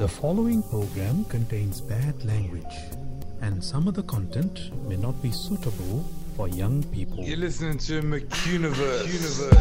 The 0.00 0.08
following 0.08 0.62
program 0.62 1.26
contains 1.26 1.82
bad 1.82 2.24
language, 2.24 2.74
and 3.42 3.62
some 3.62 3.86
of 3.86 3.92
the 3.92 4.02
content 4.04 4.70
may 4.88 4.96
not 4.96 5.20
be 5.20 5.30
suitable 5.30 6.06
for 6.38 6.48
young 6.48 6.82
people. 6.84 7.22
You're 7.22 7.36
listening 7.36 7.76
to 7.76 8.00
McUniverse. 8.00 9.52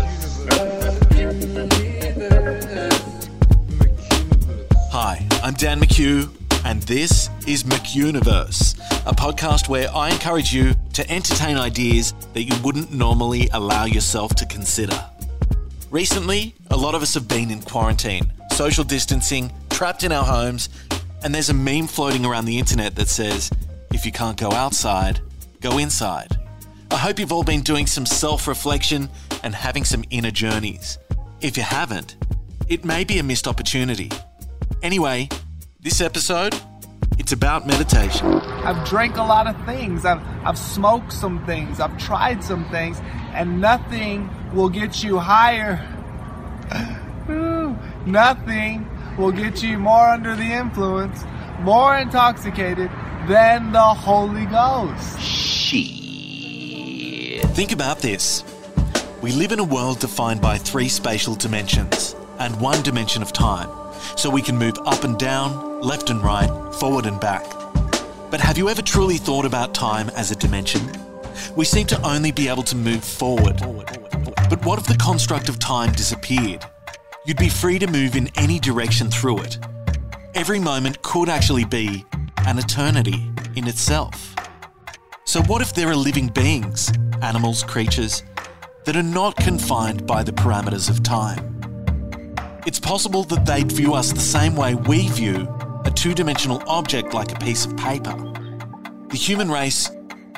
Hi, 4.94 5.28
I'm 5.44 5.56
Dan 5.56 5.82
McHugh, 5.82 6.30
and 6.64 6.84
this 6.84 7.30
is 7.46 7.66
McUniverse, 7.66 8.80
a 9.06 9.14
podcast 9.14 9.68
where 9.68 9.94
I 9.94 10.10
encourage 10.10 10.54
you 10.54 10.74
to 10.94 11.12
entertain 11.12 11.58
ideas 11.58 12.14
that 12.32 12.44
you 12.44 12.56
wouldn't 12.64 12.94
normally 12.94 13.50
allow 13.52 13.84
yourself 13.84 14.36
to 14.36 14.46
consider. 14.46 15.04
Recently, 15.92 16.56
a 16.72 16.78
lot 16.78 16.96
of 16.96 17.02
us 17.02 17.14
have 17.16 17.28
been 17.28 17.52
in 17.52 17.62
quarantine, 17.62 18.32
social 18.52 18.86
distancing, 18.86 19.52
trapped 19.80 20.04
in 20.04 20.12
our 20.12 20.26
homes, 20.26 20.68
and 21.24 21.34
there's 21.34 21.50
a 21.50 21.54
meme 21.54 21.88
floating 21.88 22.26
around 22.26 22.44
the 22.44 22.60
internet 22.60 22.98
that 22.98 23.08
says, 23.08 23.50
if 23.94 24.06
you 24.06 24.12
can't 24.12 24.36
go 24.36 24.52
outside, 24.52 25.22
go 25.62 25.78
inside. 25.78 26.38
I 26.92 26.98
hope 26.98 27.18
you've 27.18 27.32
all 27.32 27.46
been 27.46 27.62
doing 27.62 27.88
some 27.88 28.06
self 28.06 28.46
reflection 28.46 29.08
and 29.42 29.56
having 29.56 29.86
some 29.86 30.04
inner 30.10 30.32
journeys. 30.32 30.98
If 31.40 31.56
you 31.56 31.64
haven't, 31.64 32.18
it 32.68 32.84
may 32.84 33.06
be 33.06 33.20
a 33.20 33.24
missed 33.24 33.48
opportunity. 33.48 34.12
Anyway, 34.84 35.30
this 35.80 36.02
episode, 36.02 36.54
it's 37.18 37.32
about 37.32 37.66
meditation. 37.66 38.28
I've 38.34 38.86
drank 38.86 39.16
a 39.16 39.24
lot 39.24 39.48
of 39.48 39.56
things. 39.66 40.04
I've, 40.04 40.22
I've 40.46 40.58
smoked 40.58 41.14
some 41.14 41.46
things. 41.46 41.80
I've 41.80 41.98
tried 41.98 42.44
some 42.44 42.70
things, 42.70 43.00
and 43.34 43.62
nothing 43.62 44.30
will 44.54 44.68
get 44.68 45.06
you 45.06 45.20
higher. 45.20 45.80
Ooh, 47.30 47.78
nothing 48.06 48.86
will 49.20 49.32
get 49.34 49.62
you 49.62 49.78
more 49.78 50.08
under 50.08 50.34
the 50.34 50.54
influence, 50.54 51.24
more 51.60 51.98
intoxicated 51.98 52.90
than 53.28 53.74
the 53.74 53.82
Holy 53.82 54.46
Ghost. 54.46 55.20
Think 57.54 57.74
about 57.74 58.00
this. 58.00 58.46
We 59.22 59.34
live 59.34 59.52
in 59.52 59.60
a 59.60 59.64
world 59.66 60.00
defined 60.00 60.40
by 60.40 60.58
three 60.58 60.88
spatial 60.88 61.36
dimensions 61.36 62.16
and 62.40 62.60
one 62.62 62.82
dimension 62.82 63.22
of 63.22 63.34
time, 63.34 63.70
so 64.16 64.30
we 64.30 64.42
can 64.42 64.56
move 64.56 64.76
up 64.86 65.04
and 65.04 65.20
down, 65.20 65.82
left 65.82 66.10
and 66.10 66.24
right, 66.24 66.50
forward 66.76 67.06
and 67.06 67.20
back. 67.20 67.46
But 68.32 68.40
have 68.40 68.58
you 68.58 68.70
ever 68.70 68.82
truly 68.82 69.18
thought 69.18 69.44
about 69.44 69.74
time 69.74 70.08
as 70.12 70.32
a 70.32 70.36
dimension? 70.38 70.82
We 71.58 71.66
seem 71.66 71.88
to 71.88 72.02
only 72.08 72.32
be 72.32 72.48
able 72.48 72.64
to 72.64 72.76
move 72.78 73.04
forward. 73.04 73.58
But 74.50 74.64
what 74.66 74.80
if 74.80 74.86
the 74.86 74.98
construct 74.98 75.50
of 75.50 75.60
time 75.60 75.92
disappeared? 75.92 76.64
You'd 77.26 77.38
be 77.38 77.50
free 77.50 77.78
to 77.80 77.88
move 77.88 78.16
in 78.16 78.30
any 78.36 78.60
direction 78.60 79.12
through 79.12 79.40
it. 79.40 79.58
Every 80.36 80.58
moment 80.58 81.02
could 81.02 81.28
actually 81.28 81.66
be 81.66 82.06
an 82.46 82.58
eternity 82.58 83.30
in 83.58 83.68
itself. 83.68 84.34
So, 85.26 85.42
what 85.44 85.62
if 85.62 85.74
there 85.74 85.90
are 85.90 85.96
living 85.96 86.30
beings, 86.30 86.92
animals, 87.22 87.62
creatures, 87.62 88.24
that 88.86 88.96
are 88.96 89.04
not 89.04 89.36
confined 89.36 90.08
by 90.08 90.24
the 90.24 90.32
parameters 90.32 90.90
of 90.90 91.04
time? 91.04 91.62
It's 92.66 92.80
possible 92.80 93.26
that 93.26 93.46
they'd 93.46 93.70
view 93.70 93.94
us 93.94 94.14
the 94.14 94.20
same 94.22 94.56
way 94.56 94.76
we 94.76 95.10
view 95.10 95.48
a 95.84 95.92
two 95.92 96.14
dimensional 96.14 96.64
object 96.68 97.14
like 97.14 97.34
a 97.34 97.40
piece 97.40 97.66
of 97.66 97.76
paper. 97.76 98.16
The 99.10 99.18
human 99.18 99.52
race 99.52 99.92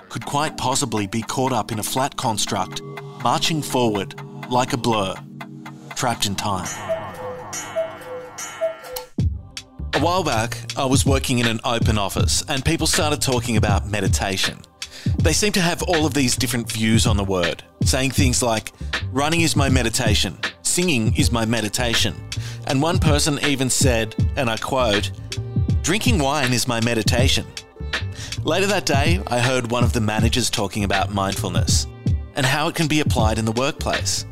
could 0.10 0.26
quite 0.26 0.58
possibly 0.58 1.06
be 1.06 1.22
caught 1.22 1.54
up 1.54 1.72
in 1.72 1.78
a 1.78 1.84
flat 1.84 2.18
construct, 2.18 2.82
marching 3.24 3.62
forward 3.62 4.16
like 4.50 4.74
a 4.74 4.78
blur, 4.78 5.16
trapped 6.02 6.26
in 6.26 6.34
time. 6.34 6.68
A 9.94 10.00
while 10.00 10.24
back, 10.24 10.58
I 10.76 10.84
was 10.84 11.06
working 11.06 11.38
in 11.38 11.46
an 11.46 11.60
open 11.64 12.00
office 12.00 12.44
and 12.48 12.66
people 12.66 12.88
started 12.88 13.22
talking 13.22 13.56
about 13.56 13.88
meditation. 13.88 14.58
They 15.20 15.32
seem 15.32 15.52
to 15.52 15.62
have 15.62 15.84
all 15.84 16.08
of 16.08 16.16
these 16.16 16.36
different 16.36 16.72
views 16.72 17.06
on 17.06 17.18
the 17.18 17.24
word, 17.24 17.62
saying 17.84 18.10
things 18.10 18.42
like, 18.42 18.72
running 19.12 19.42
is 19.42 19.56
my 19.56 19.70
meditation, 19.70 20.40
singing 20.64 21.16
is 21.18 21.32
my 21.32 21.46
meditation. 21.46 22.16
And 22.66 22.82
one 22.82 22.98
person 22.98 23.38
even 23.46 23.70
said, 23.70 24.16
and 24.36 24.50
I 24.50 24.58
quote, 24.58 25.12
drinking 25.84 26.18
wine 26.18 26.52
is 26.52 26.68
my 26.68 26.84
meditation. 26.84 27.46
Later 28.44 28.66
that 28.66 28.88
day, 28.88 29.22
I 29.28 29.38
heard 29.38 29.70
one 29.70 29.84
of 29.84 29.94
the 29.94 30.02
managers 30.02 30.50
talking 30.50 30.84
about 30.84 31.14
mindfulness 31.14 31.86
and 32.34 32.44
how 32.44 32.70
it 32.70 32.74
can 32.74 32.88
be 32.88 33.02
applied 33.02 33.38
in 33.38 33.46
the 33.46 33.52
workplace. 33.52 34.26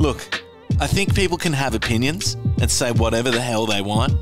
Look, 0.00 0.42
I 0.82 0.86
think 0.86 1.14
people 1.14 1.36
can 1.36 1.52
have 1.52 1.74
opinions 1.74 2.38
and 2.62 2.70
say 2.70 2.90
whatever 2.90 3.30
the 3.30 3.40
hell 3.40 3.66
they 3.66 3.82
want, 3.82 4.14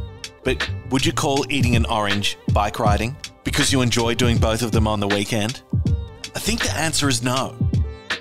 but 0.43 0.69
would 0.91 1.07
you 1.07 1.13
call 1.13 1.47
eating 1.49 1.77
an 1.77 1.87
orange 1.87 2.37
bike 2.53 2.81
riding 2.81 3.17
because 3.45 3.73
you 3.73 3.81
enjoy 3.81 4.17
doing 4.17 4.39
both 4.39 4.63
of 4.63 4.73
them 4.73 4.89
on 4.89 4.99
the 4.99 5.07
weekend? 5.07 5.63
I 6.35 6.41
think 6.41 6.65
the 6.65 6.77
answer 6.77 7.09
is 7.09 7.23
no. 7.23 7.57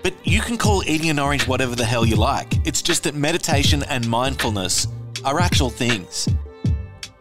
But 0.03 0.13
you 0.23 0.41
can 0.41 0.55
call 0.55 0.83
eating 0.85 1.09
an 1.09 1.17
orange 1.17 1.47
whatever 1.47 1.75
the 1.75 1.83
hell 1.83 2.05
you 2.05 2.15
like. 2.15 2.63
It's 2.63 2.83
just 2.83 3.05
that 3.05 3.15
meditation 3.15 3.81
and 3.89 4.07
mindfulness 4.07 4.85
are 5.25 5.39
actual 5.39 5.71
things. 5.71 6.29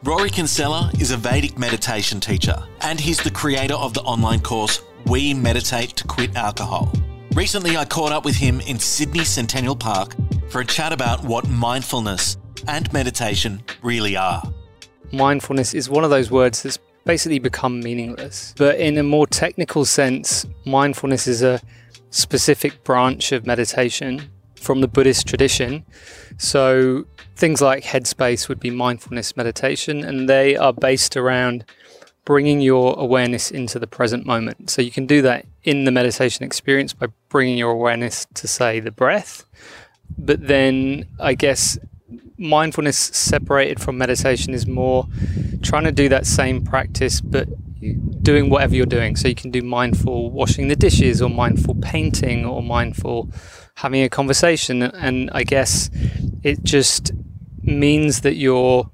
Rory 0.05 0.29
Kinsella 0.29 0.91
is 1.01 1.13
a 1.13 1.17
Vedic 1.17 1.59
meditation 1.59 2.21
teacher, 2.21 2.63
and 2.83 3.01
he's 3.01 3.23
the 3.23 3.31
creator 3.31 3.75
of 3.75 3.95
the 3.95 4.03
online 4.03 4.41
course 4.41 4.83
We 5.07 5.33
Meditate 5.33 5.97
to 5.97 6.07
Quit 6.07 6.37
Alcohol. 6.37 6.93
Recently, 7.33 7.79
I 7.79 7.87
caught 7.87 8.13
up 8.13 8.27
with 8.27 8.37
him 8.37 8.61
in 8.61 8.79
Sydney 8.79 9.25
Centennial 9.25 9.77
Park 9.77 10.15
for 10.49 10.61
a 10.61 10.65
chat 10.65 10.93
about 10.93 11.25
what 11.25 11.49
mindfulness 11.49 12.37
and 12.69 12.93
meditation 12.93 13.63
really 13.83 14.17
are. 14.17 14.43
mindfulness 15.13 15.75
is 15.75 15.89
one 15.89 16.05
of 16.05 16.11
those 16.11 16.31
words 16.31 16.63
that's 16.63 16.79
basically 17.05 17.39
become 17.39 17.81
meaningless. 17.81 18.55
But 18.57 18.79
in 18.79 18.99
a 18.99 19.03
more 19.03 19.27
technical 19.27 19.85
sense, 19.85 20.47
mindfulness 20.65 21.27
is 21.27 21.43
a 21.43 21.61
specific 22.11 22.83
branch 22.85 23.33
of 23.33 23.47
meditation 23.47 24.31
from 24.57 24.81
the 24.81 24.89
Buddhist 24.89 25.27
tradition. 25.27 25.85
So 26.39 27.05
things 27.37 27.61
like 27.61 27.85
Headspace 27.85 28.49
would 28.49 28.59
be 28.59 28.71
mindfulness 28.71 29.37
meditation, 29.37 30.05
and 30.05 30.29
they 30.29 30.57
are 30.57 30.73
based 30.73 31.17
around 31.17 31.65
bringing 32.25 32.61
your 32.61 32.99
awareness 32.99 33.53
into 33.53 33.79
the 33.79 33.87
present 33.87 34.27
moment. 34.27 34.69
So 34.69 34.83
you 34.83 34.91
can 34.91 35.07
do 35.07 35.23
that 35.23 35.47
in 35.63 35.85
the 35.85 35.93
meditation 35.93 36.45
experience 36.45 36.93
by 36.93 37.07
bringing 37.29 37.57
your 37.57 37.71
awareness 37.71 38.27
to, 38.35 38.49
say, 38.49 38.81
the 38.81 38.91
breath. 38.91 39.45
But 40.19 40.47
then 40.47 41.07
I 41.21 41.35
guess 41.35 41.79
mindfulness 42.39 42.99
separated 42.99 43.81
from 43.81 43.99
meditation 43.99 44.53
is 44.53 44.67
more 44.67 45.07
trying 45.63 45.85
to 45.85 45.93
do 45.93 46.09
that 46.09 46.27
same 46.27 46.63
practice 46.63 47.21
but 47.21 47.49
doing 48.23 48.51
whatever 48.51 48.75
you're 48.75 48.87
doing. 48.87 49.17
So 49.17 49.29
you 49.29 49.35
can 49.35 49.51
do 49.51 49.63
mindful 49.63 50.31
washing 50.31 50.69
the 50.69 50.77
dishes 50.77 51.23
or 51.23 51.31
mindful 51.31 51.77
painting 51.77 52.45
or 52.45 52.63
mindful 52.63 53.31
having 53.75 54.03
a 54.03 54.09
conversation. 54.09 54.83
And 54.83 55.31
i 55.33 55.45
guess 55.45 55.91
it 56.43 56.65
just 56.65 57.13
means 57.63 58.21
that 58.21 58.35
you're 58.35 58.91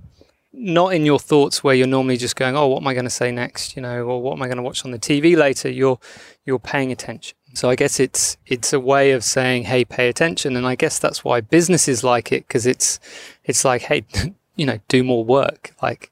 not 0.52 0.94
in 0.94 1.04
your 1.04 1.18
thoughts 1.18 1.64
where 1.64 1.74
you're 1.74 1.86
normally 1.86 2.16
just 2.16 2.36
going 2.36 2.56
oh 2.56 2.66
what 2.66 2.82
am 2.82 2.86
i 2.86 2.94
going 2.94 3.04
to 3.04 3.10
say 3.10 3.32
next? 3.32 3.76
You 3.76 3.82
know 3.82 4.04
or 4.04 4.22
what 4.22 4.34
am 4.34 4.42
i 4.42 4.46
going 4.46 4.58
to 4.58 4.62
watch 4.62 4.84
on 4.84 4.90
the 4.90 4.98
tv 4.98 5.36
later? 5.36 5.70
You're 5.70 5.98
you're 6.44 6.58
paying 6.58 6.92
attention 6.92 7.36
so 7.54 7.68
I 7.68 7.76
guess 7.76 8.00
it's 8.00 8.36
it's 8.46 8.72
a 8.72 8.80
way 8.80 9.12
of 9.12 9.24
saying, 9.24 9.64
"Hey, 9.64 9.84
pay 9.84 10.08
attention," 10.08 10.56
and 10.56 10.66
I 10.66 10.74
guess 10.74 10.98
that's 10.98 11.24
why 11.24 11.40
businesses 11.40 12.02
like 12.02 12.32
it 12.32 12.46
because 12.46 12.66
it's 12.66 12.98
it's 13.44 13.64
like, 13.64 13.82
"Hey, 13.82 14.04
you 14.56 14.66
know, 14.66 14.78
do 14.88 15.02
more 15.04 15.24
work, 15.24 15.74
like 15.82 16.10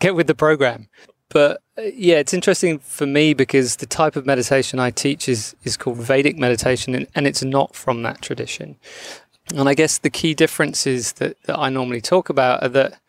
get 0.00 0.14
with 0.14 0.26
the 0.26 0.34
program." 0.34 0.88
But 1.28 1.62
uh, 1.78 1.82
yeah, 1.94 2.16
it's 2.16 2.34
interesting 2.34 2.78
for 2.78 3.06
me 3.06 3.32
because 3.32 3.76
the 3.76 3.86
type 3.86 4.16
of 4.16 4.26
meditation 4.26 4.78
I 4.78 4.90
teach 4.90 5.28
is 5.28 5.56
is 5.64 5.76
called 5.76 5.98
Vedic 5.98 6.36
meditation, 6.36 6.94
and, 6.94 7.06
and 7.14 7.26
it's 7.26 7.42
not 7.42 7.74
from 7.74 8.02
that 8.02 8.20
tradition. 8.20 8.76
And 9.54 9.68
I 9.68 9.74
guess 9.74 9.98
the 9.98 10.10
key 10.10 10.34
differences 10.34 11.12
that, 11.14 11.36
that 11.44 11.58
I 11.58 11.68
normally 11.68 12.00
talk 12.00 12.28
about 12.28 12.62
are 12.62 12.68
that 12.70 13.00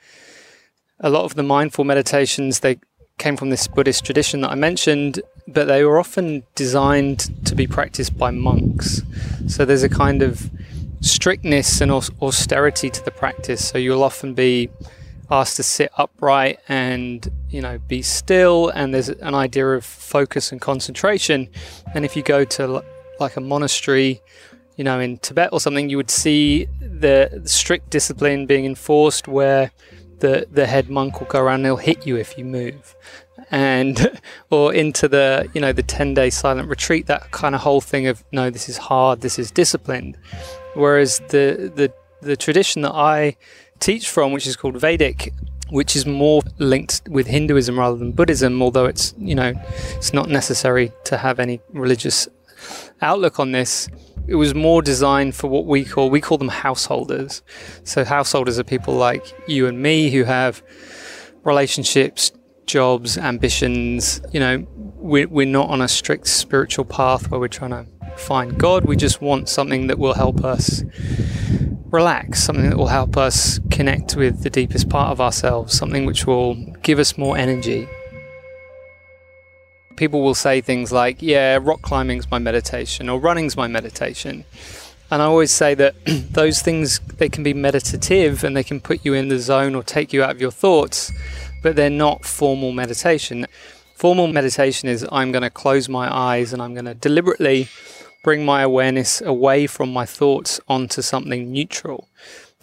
a 0.99 1.09
lot 1.09 1.25
of 1.25 1.35
the 1.35 1.43
mindful 1.43 1.83
meditations 1.83 2.61
they 2.61 2.79
came 3.17 3.37
from 3.37 3.49
this 3.49 3.67
Buddhist 3.67 4.03
tradition 4.05 4.41
that 4.41 4.51
I 4.51 4.55
mentioned, 4.55 5.21
but 5.47 5.65
they 5.65 5.83
were 5.83 5.99
often 5.99 6.43
designed 6.55 7.45
to 7.45 7.55
be 7.55 7.67
practiced 7.67 8.17
by 8.17 8.31
monks. 8.31 9.01
So 9.47 9.65
there's 9.65 9.83
a 9.83 9.89
kind 9.89 10.21
of 10.21 10.49
strictness 11.01 11.81
and 11.81 11.91
austerity 11.91 12.89
to 12.89 13.03
the 13.03 13.11
practice. 13.11 13.67
So 13.67 13.77
you'll 13.77 14.03
often 14.03 14.33
be 14.33 14.69
asked 15.31 15.55
to 15.57 15.63
sit 15.63 15.91
upright 15.97 16.59
and 16.67 17.31
you 17.49 17.61
know 17.61 17.79
be 17.87 18.01
still 18.01 18.69
and 18.69 18.93
there's 18.93 19.09
an 19.09 19.33
idea 19.33 19.67
of 19.67 19.83
focus 19.83 20.51
and 20.51 20.59
concentration 20.61 21.49
and 21.95 22.05
if 22.05 22.15
you 22.15 22.21
go 22.21 22.43
to 22.43 22.83
like 23.19 23.35
a 23.37 23.41
monastery 23.41 24.21
you 24.75 24.83
know 24.83 24.99
in 24.99 25.17
Tibet 25.17 25.49
or 25.51 25.59
something 25.59 25.89
you 25.89 25.97
would 25.97 26.11
see 26.11 26.65
the 26.81 27.41
strict 27.45 27.89
discipline 27.89 28.45
being 28.45 28.65
enforced 28.65 29.27
where 29.27 29.71
the 30.19 30.47
the 30.51 30.65
head 30.65 30.89
monk 30.89 31.19
will 31.19 31.27
go 31.27 31.39
around 31.39 31.55
and 31.55 31.65
he'll 31.65 31.77
hit 31.77 32.05
you 32.05 32.15
if 32.17 32.37
you 32.37 32.45
move. 32.45 32.95
And 33.51 34.19
or 34.49 34.73
into 34.73 35.07
the 35.07 35.49
you 35.53 35.61
know 35.61 35.73
the 35.73 35.83
10 35.83 36.13
day 36.13 36.29
silent 36.29 36.69
retreat 36.69 37.07
that 37.07 37.31
kind 37.31 37.55
of 37.55 37.61
whole 37.61 37.81
thing 37.81 38.07
of 38.07 38.23
no 38.31 38.49
this 38.49 38.69
is 38.69 38.77
hard 38.77 39.21
this 39.21 39.37
is 39.37 39.51
disciplined. 39.51 40.17
Whereas 40.73 41.19
the 41.29 41.71
the 41.75 41.93
the 42.21 42.37
tradition 42.37 42.83
that 42.83 42.93
i 42.93 43.35
teach 43.81 44.09
from 44.09 44.31
which 44.31 44.47
is 44.47 44.55
called 44.55 44.77
vedic 44.77 45.33
which 45.69 45.95
is 45.95 46.05
more 46.05 46.41
linked 46.59 47.01
with 47.09 47.25
Hinduism 47.25 47.79
rather 47.79 47.97
than 47.97 48.11
Buddhism, 48.11 48.61
although 48.61 48.85
it's, 48.85 49.15
you 49.17 49.33
know, 49.33 49.53
it's 49.95 50.13
not 50.13 50.29
necessary 50.29 50.91
to 51.05 51.17
have 51.17 51.39
any 51.39 51.61
religious 51.71 52.27
outlook 53.03 53.39
on 53.39 53.51
this. 53.51 53.89
It 54.27 54.35
was 54.35 54.55
more 54.55 54.81
designed 54.81 55.35
for 55.35 55.47
what 55.47 55.65
we 55.65 55.83
call 55.83 56.09
we 56.09 56.21
call 56.21 56.37
them 56.37 56.47
householders. 56.47 57.41
So 57.83 58.03
householders 58.05 58.57
are 58.57 58.63
people 58.63 58.95
like 58.95 59.33
you 59.47 59.67
and 59.67 59.81
me 59.81 60.09
who 60.09 60.23
have 60.23 60.63
relationships, 61.43 62.31
jobs, 62.65 63.17
ambitions. 63.17 64.21
You 64.31 64.39
know, 64.39 64.67
we're, 64.95 65.27
we're 65.27 65.45
not 65.45 65.69
on 65.69 65.81
a 65.81 65.87
strict 65.87 66.27
spiritual 66.27 66.85
path 66.85 67.29
where 67.29 67.39
we're 67.39 67.49
trying 67.49 67.71
to 67.71 67.85
find 68.17 68.57
God. 68.57 68.85
We 68.85 68.95
just 68.95 69.21
want 69.21 69.49
something 69.49 69.87
that 69.87 69.99
will 69.99 70.13
help 70.13 70.43
us 70.43 70.83
relax, 71.93 72.41
something 72.41 72.69
that 72.69 72.77
will 72.77 72.87
help 72.87 73.17
us 73.17 73.59
connect 73.69 74.15
with 74.15 74.41
the 74.41 74.49
deepest 74.49 74.89
part 74.89 75.11
of 75.11 75.21
ourselves, 75.21 75.77
something 75.77 76.05
which 76.05 76.25
will 76.25 76.55
give 76.81 76.99
us 76.99 77.17
more 77.17 77.37
energy. 77.37 77.87
People 79.95 80.21
will 80.21 80.35
say 80.35 80.61
things 80.61 80.91
like, 80.91 81.21
yeah, 81.21 81.59
rock 81.61 81.81
climbing's 81.81 82.29
my 82.29 82.39
meditation 82.39 83.09
or 83.09 83.19
running's 83.19 83.55
my 83.55 83.67
meditation. 83.67 84.45
And 85.11 85.21
I 85.21 85.25
always 85.25 85.51
say 85.51 85.75
that 85.75 85.95
those 86.31 86.61
things 86.61 86.99
they 87.17 87.29
can 87.29 87.43
be 87.43 87.53
meditative 87.53 88.43
and 88.43 88.57
they 88.57 88.63
can 88.63 88.79
put 88.79 89.05
you 89.05 89.13
in 89.13 89.27
the 89.27 89.39
zone 89.39 89.75
or 89.75 89.83
take 89.83 90.11
you 90.13 90.23
out 90.23 90.31
of 90.31 90.41
your 90.41 90.51
thoughts, 90.51 91.11
but 91.61 91.75
they're 91.75 91.89
not 91.89 92.25
formal 92.25 92.71
meditation. 92.71 93.45
Formal 93.95 94.27
meditation 94.27 94.89
is 94.89 95.07
I'm 95.11 95.31
going 95.31 95.43
to 95.43 95.49
close 95.49 95.87
my 95.87 96.13
eyes 96.13 96.51
and 96.51 96.61
I'm 96.61 96.73
going 96.73 96.85
to 96.85 96.95
deliberately 96.95 97.69
bring 98.23 98.45
my 98.45 98.61
awareness 98.61 99.21
away 99.21 99.67
from 99.67 99.93
my 99.93 100.05
thoughts 100.05 100.59
onto 100.67 101.01
something 101.01 101.51
neutral. 101.51 102.07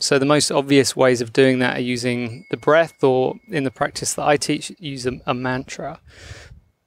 So, 0.03 0.19
the 0.19 0.25
most 0.25 0.50
obvious 0.50 0.97
ways 0.97 1.21
of 1.21 1.32
doing 1.32 1.59
that 1.59 1.77
are 1.77 1.82
using 1.82 2.47
the 2.50 2.56
breath, 2.56 3.05
or 3.05 3.35
in 3.49 3.65
the 3.65 3.71
practice 3.71 4.15
that 4.15 4.27
I 4.27 4.38
teach, 4.38 4.73
use 4.79 5.05
a, 5.05 5.21
a, 5.27 5.35
mantra. 5.35 6.00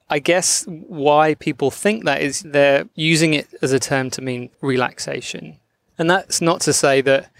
I 0.08 0.18
guess 0.18 0.64
why 0.66 1.34
people 1.34 1.70
think 1.70 2.04
that 2.04 2.20
is 2.20 2.42
they're 2.42 2.86
using 2.94 3.34
it 3.34 3.48
as 3.62 3.72
a 3.72 3.80
term 3.80 4.10
to 4.10 4.22
mean 4.22 4.50
relaxation. 4.60 5.58
And 5.98 6.10
that's 6.10 6.40
not 6.40 6.60
to 6.62 6.72
say 6.72 7.00
that 7.02 7.30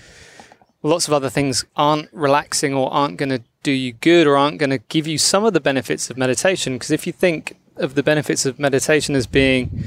lots 0.82 1.08
of 1.08 1.14
other 1.14 1.30
things 1.30 1.64
aren't 1.76 2.08
relaxing 2.12 2.74
or 2.74 2.92
aren't 2.92 3.16
going 3.16 3.30
to 3.30 3.42
do 3.62 3.72
you 3.72 3.92
good 3.92 4.26
or 4.26 4.36
aren't 4.36 4.58
going 4.58 4.70
to 4.70 4.78
give 4.78 5.06
you 5.06 5.18
some 5.18 5.44
of 5.44 5.52
the 5.52 5.60
benefits 5.60 6.10
of 6.10 6.16
meditation. 6.16 6.74
Because 6.74 6.90
if 6.90 7.06
you 7.06 7.12
think 7.12 7.56
of 7.76 7.94
the 7.94 8.02
benefits 8.02 8.46
of 8.46 8.58
meditation 8.58 9.14
as 9.14 9.26
being 9.26 9.84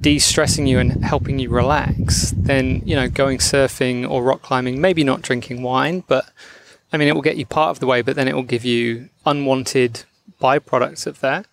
de-stressing 0.00 0.66
you 0.66 0.78
and 0.78 1.04
helping 1.04 1.38
you 1.38 1.48
relax, 1.48 2.32
then 2.36 2.82
you 2.84 2.94
know 2.94 3.08
going 3.08 3.38
surfing 3.38 4.08
or 4.08 4.22
rock 4.22 4.42
climbing, 4.42 4.80
maybe 4.80 5.02
not 5.02 5.22
drinking 5.22 5.62
wine, 5.62 6.04
but 6.06 6.26
I 6.92 6.98
mean 6.98 7.08
it 7.08 7.14
will 7.14 7.22
get 7.22 7.38
you 7.38 7.46
part 7.46 7.70
of 7.70 7.80
the 7.80 7.86
way, 7.86 8.02
but 8.02 8.14
then 8.14 8.28
it 8.28 8.34
will 8.34 8.42
give 8.42 8.64
you 8.64 9.08
unwanted 9.24 10.04
byproducts 10.40 11.06
of 11.06 11.20
that. 11.20 11.46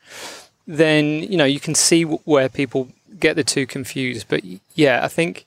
Then 0.72 1.24
you 1.24 1.36
know 1.36 1.46
you 1.46 1.60
can 1.60 1.76
see 1.76 2.04
where 2.04 2.48
people 2.48 2.88
get 3.20 3.36
the 3.36 3.44
two 3.44 3.68
confused. 3.68 4.28
But 4.30 4.42
yeah, 4.76 5.02
I 5.04 5.10
think 5.10 5.46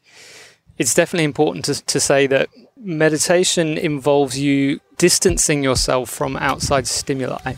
it's 0.77 0.93
definitely 0.93 1.25
important 1.25 1.65
to, 1.65 1.83
to 1.87 1.99
say 1.99 2.27
that 2.27 2.51
meditation 2.77 3.79
involves 3.79 4.39
you 4.39 4.81
distancing 4.99 5.65
yourself 5.65 6.11
from 6.11 6.37
outside 6.37 6.87
stimuli. 6.87 7.55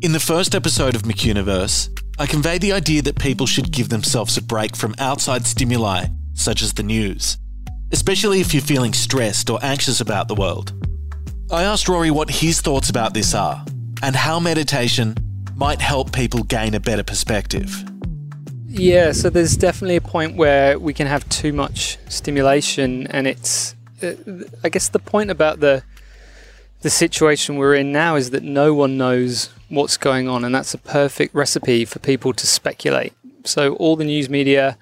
In 0.00 0.12
the 0.12 0.20
first 0.20 0.54
episode 0.54 0.96
of 0.96 1.02
McUniverse, 1.02 1.90
I 2.18 2.26
convey 2.26 2.56
the 2.56 2.72
idea 2.72 3.02
that 3.02 3.18
people 3.18 3.46
should 3.46 3.70
give 3.70 3.90
themselves 3.90 4.36
a 4.38 4.42
break 4.42 4.74
from 4.74 4.94
outside 4.98 5.46
stimuli, 5.46 6.06
such 6.32 6.62
as 6.62 6.72
the 6.72 6.82
news, 6.82 7.36
especially 7.92 8.40
if 8.40 8.54
you're 8.54 8.62
feeling 8.62 8.94
stressed 8.94 9.50
or 9.50 9.58
anxious 9.62 10.00
about 10.00 10.28
the 10.28 10.34
world. 10.34 10.72
I 11.50 11.64
asked 11.64 11.86
Rory 11.86 12.10
what 12.10 12.30
his 12.30 12.62
thoughts 12.62 12.88
about 12.88 13.12
this 13.12 13.34
are, 13.34 13.62
and 14.02 14.16
how 14.16 14.40
meditation 14.40 15.14
might 15.62 15.80
help 15.80 16.10
people 16.10 16.42
gain 16.42 16.74
a 16.74 16.80
better 16.80 17.04
perspective. 17.04 17.84
Yeah, 18.66 19.12
so 19.12 19.30
there's 19.30 19.56
definitely 19.56 19.94
a 19.94 20.00
point 20.00 20.34
where 20.36 20.76
we 20.76 20.92
can 20.92 21.06
have 21.06 21.28
too 21.28 21.52
much 21.52 21.98
stimulation, 22.08 23.06
and 23.06 23.28
it's, 23.28 23.76
uh, 24.02 24.14
I 24.64 24.68
guess, 24.70 24.88
the 24.88 24.98
point 24.98 25.30
about 25.30 25.60
the 25.60 25.84
the 26.80 26.90
situation 26.90 27.58
we're 27.58 27.76
in 27.76 27.92
now 27.92 28.16
is 28.16 28.30
that 28.30 28.42
no 28.42 28.74
one 28.74 28.98
knows 28.98 29.50
what's 29.68 29.96
going 29.96 30.28
on, 30.28 30.44
and 30.44 30.52
that's 30.52 30.74
a 30.74 30.78
perfect 30.78 31.32
recipe 31.32 31.84
for 31.84 32.00
people 32.00 32.32
to 32.32 32.44
speculate. 32.44 33.12
So 33.44 33.74
all 33.74 33.94
the 33.94 34.04
news 34.04 34.28
media, 34.28 34.76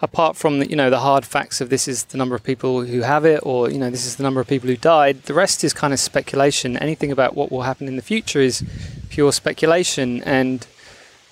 apart 0.00 0.36
from 0.36 0.58
the, 0.58 0.68
you 0.68 0.76
know 0.76 0.90
the 0.90 1.00
hard 1.00 1.24
facts 1.24 1.60
of 1.60 1.70
this 1.70 1.88
is 1.88 2.04
the 2.04 2.18
number 2.18 2.34
of 2.34 2.42
people 2.42 2.84
who 2.84 3.00
have 3.02 3.24
it, 3.24 3.40
or 3.42 3.70
you 3.70 3.78
know 3.78 3.90
this 3.90 4.06
is 4.06 4.16
the 4.16 4.22
number 4.22 4.40
of 4.40 4.46
people 4.46 4.68
who 4.68 4.76
died, 4.76 5.22
the 5.24 5.34
rest 5.34 5.64
is 5.64 5.72
kind 5.72 5.92
of 5.92 6.00
speculation. 6.00 6.76
Anything 6.76 7.12
about 7.12 7.34
what 7.34 7.50
will 7.50 7.62
happen 7.62 7.88
in 7.88 7.96
the 7.96 8.02
future 8.02 8.40
is 8.40 8.64
pure 9.08 9.32
speculation, 9.32 10.22
and 10.22 10.66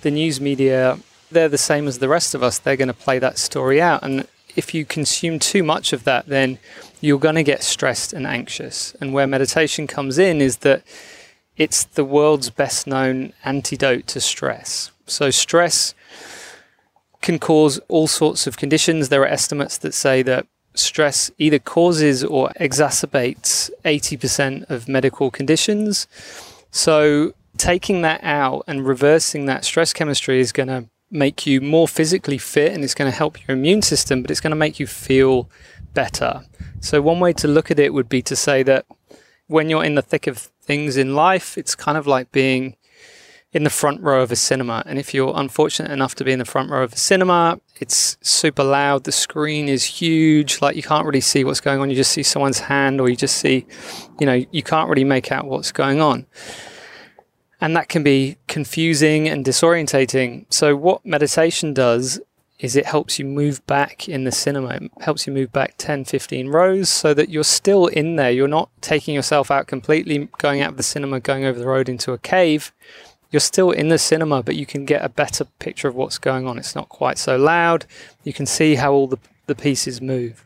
the 0.03 0.11
news 0.11 0.41
media 0.41 0.99
they're 1.31 1.49
the 1.49 1.59
same 1.59 1.89
as 1.89 1.99
the 1.99 2.09
rest 2.09 2.35
of 2.35 2.43
us. 2.43 2.59
They're 2.59 2.77
going 2.77 2.89
to 2.89 2.95
play 2.95 3.19
that 3.19 3.39
story 3.39 3.81
out, 3.81 4.03
and 4.03 4.27
if 4.57 4.73
you 4.73 4.85
consume 4.85 5.39
too 5.39 5.63
much 5.63 5.93
of 5.93 6.05
that, 6.05 6.27
then 6.27 6.59
you're 7.01 7.19
going 7.19 7.35
to 7.35 7.43
get 7.43 7.63
stressed 7.63 8.13
and 8.13 8.27
anxious. 8.27 8.95
And 9.01 9.13
where 9.13 9.27
meditation 9.27 9.87
comes 9.87 10.19
in 10.19 10.41
is 10.41 10.59
that 10.59 10.83
it's 11.57 11.85
the 11.85 12.05
world's 12.05 12.51
best 12.51 12.87
known 12.87 13.33
antidote 13.45 14.07
to 14.09 14.21
stress. 14.21 14.91
So, 15.07 15.31
stress 15.31 15.95
can 17.25 17.39
cause 17.39 17.81
all 17.89 18.07
sorts 18.07 18.47
of 18.47 18.59
conditions. 18.59 19.09
There 19.09 19.23
are 19.23 19.27
estimates 19.27 19.79
that 19.79 19.95
say 19.95 20.23
that 20.23 20.47
stress 20.75 21.31
either 21.39 21.59
causes 21.59 22.23
or 22.23 22.51
exacerbates 22.61 23.71
80% 23.85 24.69
of 24.69 24.89
medical 24.89 25.31
conditions. 25.31 26.07
So, 26.71 27.33
taking 27.57 28.03
that 28.03 28.21
out 28.23 28.65
and 28.67 28.87
reversing 28.87 29.47
that 29.47 29.65
stress 29.65 29.93
chemistry 29.93 30.39
is 30.39 30.53
going 30.53 30.69
to 30.69 30.85
make 31.11 31.47
you 31.47 31.61
more 31.61 31.89
physically 31.89 32.39
fit 32.39 32.73
and 32.73 32.85
it's 32.85 32.95
going 32.95 33.11
to 33.11 33.17
help 33.17 33.47
your 33.47 33.57
immune 33.57 33.83
system, 33.83 34.21
but 34.21 34.31
it's 34.31 34.41
going 34.41 34.51
to 34.51 34.57
make 34.57 34.79
you 34.79 34.87
feel 34.87 35.49
better. 35.95 36.43
So, 36.81 37.01
one 37.01 37.21
way 37.21 37.33
to 37.35 37.49
look 37.49 37.71
at 37.71 37.79
it 37.79 37.95
would 37.95 38.09
be 38.09 38.21
to 38.23 38.37
say 38.37 38.63
that 38.65 38.85
when 39.47 39.71
you're 39.71 39.85
in 39.85 39.95
the 39.95 40.03
thick 40.03 40.27
of 40.27 40.39
things 40.39 40.99
in 40.99 41.15
life, 41.15 41.57
it's 41.57 41.75
kind 41.75 41.97
of 41.97 42.07
like 42.07 42.33
being 42.33 42.77
in 43.55 43.63
the 43.63 43.71
front 43.71 44.03
row 44.03 44.21
of 44.21 44.33
a 44.33 44.37
cinema. 44.37 44.83
And 44.85 44.99
if 44.99 45.15
you're 45.15 45.33
unfortunate 45.37 45.93
enough 45.93 46.17
to 46.17 46.25
be 46.25 46.33
in 46.33 46.41
the 46.41 46.45
front 46.45 46.71
row 46.71 46.83
of 46.83 46.93
a 46.93 46.97
cinema, 46.97 47.61
it's 47.81 48.19
super 48.21 48.65
loud. 48.65 49.05
The 49.05 49.13
screen 49.13 49.69
is 49.69 49.85
huge. 49.85 50.61
Like 50.61 50.75
you 50.75 50.83
can't 50.83 51.07
really 51.07 51.21
see 51.21 51.45
what's 51.45 51.61
going 51.61 51.81
on. 51.81 51.89
You 51.89 51.95
just 51.95 52.11
see 52.11 52.25
someone's 52.25 52.59
hand, 52.59 53.01
or 53.01 53.09
you 53.09 53.15
just 53.15 53.37
see, 53.37 53.65
you 54.19 54.27
know, 54.27 54.45
you 54.51 54.63
can't 54.65 54.91
really 54.91 55.05
make 55.05 55.31
out 55.31 55.47
what's 55.47 55.71
going 55.71 56.01
on. 56.01 56.27
And 57.61 57.77
that 57.77 57.89
can 57.89 58.03
be 58.03 58.37
confusing 58.49 59.29
and 59.29 59.45
disorientating. 59.45 60.47
So, 60.53 60.75
what 60.75 61.07
meditation 61.07 61.73
does 61.73 62.21
is 62.59 62.77
it 62.77 62.87
helps 62.87 63.19
you 63.19 63.25
move 63.25 63.65
back 63.67 64.09
in 64.09 64.25
the 64.25 64.33
cinema. 64.33 64.71
It 64.71 64.91
helps 65.01 65.27
you 65.27 65.33
move 65.33 65.53
back 65.53 65.75
10, 65.79 66.05
15 66.05 66.49
rows 66.49 66.89
so 66.89 67.15
that 67.15 67.29
you're 67.29 67.45
still 67.45 67.87
in 67.87 68.17
there. 68.17 68.31
You're 68.31 68.49
not 68.49 68.71
taking 68.81 69.15
yourself 69.15 69.51
out 69.51 69.67
completely, 69.67 70.29
going 70.39 70.61
out 70.61 70.71
of 70.71 70.77
the 70.77 70.83
cinema, 70.83 71.21
going 71.21 71.45
over 71.45 71.59
the 71.59 71.67
road 71.67 71.89
into 71.89 72.13
a 72.13 72.19
cave. 72.19 72.73
You're 73.35 73.41
still 73.41 73.73
in 73.73 73.89
the 73.89 73.99
cinema, 73.99 74.45
but 74.45 74.55
you 74.55 74.65
can 74.65 74.85
get 74.85 75.05
a 75.05 75.09
better 75.09 75.45
picture 75.59 75.89
of 75.89 75.97
what's 75.97 76.19
going 76.19 76.47
on. 76.47 76.57
It's 76.57 76.77
not 76.77 76.89
quite 76.89 77.19
so 77.19 77.37
loud. 77.37 77.85
You 78.23 78.33
can 78.33 78.47
see 78.47 78.77
how 78.77 78.93
all 78.93 79.09
the, 79.09 79.19
the 79.47 79.57
pieces 79.57 80.01
move. 80.01 80.45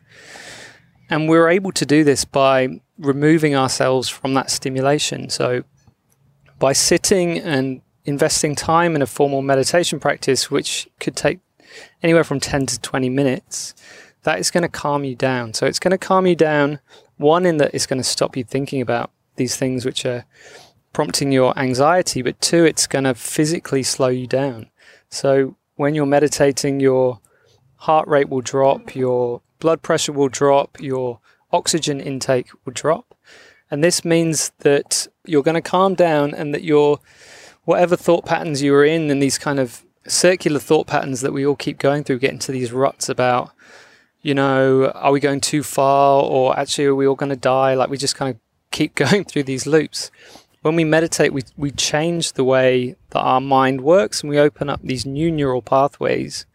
And 1.07 1.29
we're 1.29 1.49
able 1.49 1.71
to 1.73 1.85
do 1.85 2.03
this 2.03 2.25
by 2.25 2.81
removing 2.97 3.55
ourselves 3.55 4.09
from 4.09 4.33
that 4.33 4.49
stimulation. 4.49 5.29
So, 5.29 5.65
by 6.57 6.73
sitting 6.73 7.37
and 7.37 7.83
investing 8.05 8.55
time 8.55 8.95
in 8.95 9.03
a 9.03 9.05
formal 9.05 9.43
meditation 9.43 9.99
practice, 9.99 10.49
which 10.49 10.89
could 10.99 11.15
take 11.15 11.41
anywhere 12.01 12.23
from 12.23 12.39
10 12.39 12.65
to 12.65 12.79
20 12.79 13.07
minutes, 13.07 13.75
that 14.23 14.39
is 14.39 14.49
going 14.49 14.63
to 14.63 14.67
calm 14.67 15.03
you 15.03 15.15
down. 15.15 15.53
So 15.53 15.67
it's 15.67 15.77
going 15.77 15.91
to 15.91 15.99
calm 15.99 16.25
you 16.25 16.35
down, 16.35 16.79
one, 17.17 17.45
in 17.45 17.57
that 17.57 17.75
it's 17.75 17.85
going 17.85 18.01
to 18.01 18.03
stop 18.03 18.35
you 18.35 18.43
thinking 18.43 18.81
about 18.81 19.11
these 19.35 19.55
things 19.55 19.85
which 19.85 20.07
are 20.07 20.25
prompting 20.93 21.31
your 21.31 21.57
anxiety, 21.57 22.21
but 22.21 22.39
two, 22.41 22.65
it's 22.65 22.87
going 22.87 23.05
to 23.05 23.13
physically 23.13 23.83
slow 23.83 24.07
you 24.07 24.27
down. 24.27 24.69
So 25.09 25.55
when 25.75 25.95
you're 25.95 26.05
meditating, 26.05 26.79
your 26.79 27.19
heart 27.77 28.07
rate 28.07 28.29
will 28.29 28.41
drop, 28.41 28.95
your 28.95 29.41
blood 29.59 29.81
pressure 29.81 30.11
will 30.11 30.29
drop, 30.29 30.79
your 30.79 31.19
oxygen 31.51 31.99
intake 31.99 32.47
will 32.65 32.73
drop. 32.73 33.15
And 33.71 33.83
this 33.83 34.03
means 34.03 34.51
that 34.59 35.07
you're 35.25 35.43
going 35.43 35.55
to 35.55 35.61
calm 35.61 35.95
down 35.95 36.33
and 36.33 36.53
that 36.53 36.63
your 36.63 36.99
whatever 37.65 37.95
thought 37.95 38.25
patterns 38.25 38.61
you 38.61 38.71
were 38.71 38.83
in 38.83 39.11
and 39.11 39.21
these 39.21 39.37
kind 39.37 39.59
of 39.59 39.83
circular 40.07 40.59
thought 40.59 40.87
patterns 40.87 41.21
that 41.21 41.33
we 41.33 41.45
all 41.45 41.55
keep 41.55 41.77
going 41.77 42.03
through, 42.03 42.19
get 42.19 42.31
into 42.31 42.51
these 42.51 42.71
ruts 42.71 43.09
about, 43.09 43.51
you 44.21 44.33
know, 44.33 44.87
are 44.95 45.11
we 45.11 45.19
going 45.19 45.39
too 45.39 45.61
far 45.61 46.23
or 46.23 46.57
actually 46.57 46.85
are 46.85 46.95
we 46.95 47.07
all 47.07 47.15
going 47.15 47.29
to 47.29 47.35
die? 47.35 47.75
Like 47.75 47.89
we 47.89 47.97
just 47.97 48.15
kind 48.15 48.33
of 48.33 48.41
keep 48.71 48.95
going 49.09 49.23
through 49.23 49.43
these 49.43 49.67
loops. 49.67 50.09
When 50.61 50.75
we 50.75 50.83
meditate, 50.83 51.31
we, 51.31 51.43
we 51.55 51.71
change 51.71 52.33
the 52.33 52.43
way 52.43 52.95
that 53.11 53.19
our 53.19 53.39
mind 53.39 53.81
works 53.81 54.21
and 54.21 54.29
we 54.29 54.37
open 54.37 54.69
up 54.69 54.81
these 54.83 55.05
new 55.05 55.31
neural 55.31 55.61
pathways 55.61 56.45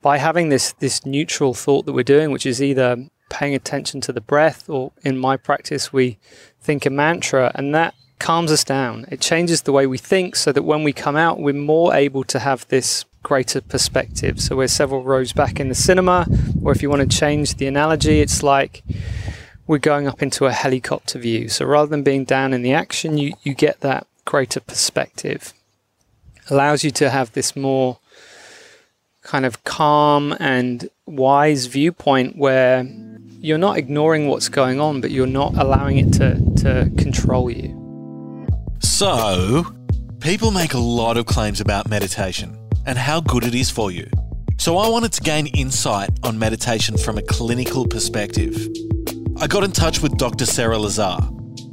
by 0.00 0.18
having 0.18 0.48
this, 0.48 0.72
this 0.74 1.04
neutral 1.04 1.52
thought 1.52 1.84
that 1.86 1.92
we're 1.92 2.04
doing, 2.04 2.30
which 2.30 2.46
is 2.46 2.62
either 2.62 3.08
paying 3.30 3.54
attention 3.54 4.00
to 4.02 4.12
the 4.12 4.20
breath 4.20 4.68
or 4.68 4.92
in 5.02 5.18
my 5.18 5.36
practice, 5.36 5.92
we 5.92 6.18
think 6.60 6.86
a 6.86 6.90
mantra, 6.90 7.50
and 7.54 7.74
that 7.74 7.94
calms 8.20 8.52
us 8.52 8.62
down. 8.62 9.06
It 9.10 9.20
changes 9.20 9.62
the 9.62 9.72
way 9.72 9.86
we 9.86 9.98
think 9.98 10.36
so 10.36 10.52
that 10.52 10.62
when 10.62 10.84
we 10.84 10.92
come 10.92 11.16
out, 11.16 11.40
we're 11.40 11.54
more 11.54 11.94
able 11.94 12.22
to 12.24 12.38
have 12.38 12.68
this 12.68 13.04
greater 13.24 13.60
perspective. 13.60 14.40
So 14.40 14.56
we're 14.56 14.68
several 14.68 15.02
rows 15.02 15.32
back 15.32 15.58
in 15.58 15.68
the 15.68 15.74
cinema, 15.74 16.26
or 16.62 16.70
if 16.70 16.82
you 16.82 16.90
want 16.90 17.10
to 17.10 17.18
change 17.18 17.56
the 17.56 17.66
analogy, 17.66 18.20
it's 18.20 18.42
like 18.42 18.84
we're 19.66 19.78
going 19.78 20.06
up 20.06 20.22
into 20.22 20.46
a 20.46 20.52
helicopter 20.52 21.18
view. 21.18 21.48
So 21.48 21.64
rather 21.64 21.88
than 21.88 22.02
being 22.02 22.24
down 22.24 22.52
in 22.52 22.62
the 22.62 22.72
action, 22.72 23.18
you, 23.18 23.34
you 23.42 23.54
get 23.54 23.80
that 23.80 24.06
greater 24.24 24.60
perspective. 24.60 25.52
Allows 26.50 26.84
you 26.84 26.90
to 26.92 27.10
have 27.10 27.32
this 27.32 27.54
more 27.54 27.98
kind 29.22 29.46
of 29.46 29.62
calm 29.64 30.34
and 30.40 30.88
wise 31.06 31.66
viewpoint 31.66 32.36
where 32.36 32.84
you're 33.38 33.58
not 33.58 33.76
ignoring 33.76 34.28
what's 34.28 34.48
going 34.48 34.80
on, 34.80 35.00
but 35.00 35.10
you're 35.10 35.26
not 35.26 35.56
allowing 35.56 35.98
it 35.98 36.12
to, 36.14 36.34
to 36.56 36.90
control 36.96 37.50
you. 37.50 37.78
So, 38.80 39.64
people 40.20 40.50
make 40.50 40.74
a 40.74 40.78
lot 40.78 41.16
of 41.16 41.26
claims 41.26 41.60
about 41.60 41.88
meditation 41.88 42.56
and 42.86 42.98
how 42.98 43.20
good 43.20 43.44
it 43.44 43.54
is 43.54 43.70
for 43.70 43.90
you. 43.90 44.08
So, 44.58 44.76
I 44.76 44.88
wanted 44.88 45.12
to 45.12 45.22
gain 45.22 45.46
insight 45.48 46.10
on 46.22 46.38
meditation 46.38 46.96
from 46.96 47.18
a 47.18 47.22
clinical 47.22 47.86
perspective. 47.86 48.68
I 49.42 49.48
got 49.48 49.64
in 49.64 49.72
touch 49.72 50.00
with 50.00 50.16
Dr. 50.18 50.46
Sarah 50.46 50.78
Lazar. 50.78 51.16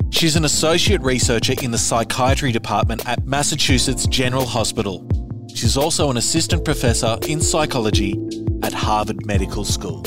She's 0.09 0.35
an 0.35 0.43
associate 0.43 1.01
researcher 1.01 1.53
in 1.61 1.69
the 1.69 1.77
psychiatry 1.77 2.51
department 2.51 3.07
at 3.07 3.23
Massachusetts 3.27 4.07
General 4.07 4.47
Hospital. 4.47 5.07
She's 5.53 5.77
also 5.77 6.09
an 6.09 6.17
assistant 6.17 6.65
professor 6.65 7.19
in 7.27 7.39
psychology 7.39 8.19
at 8.63 8.73
Harvard 8.73 9.23
Medical 9.27 9.63
School. 9.63 10.01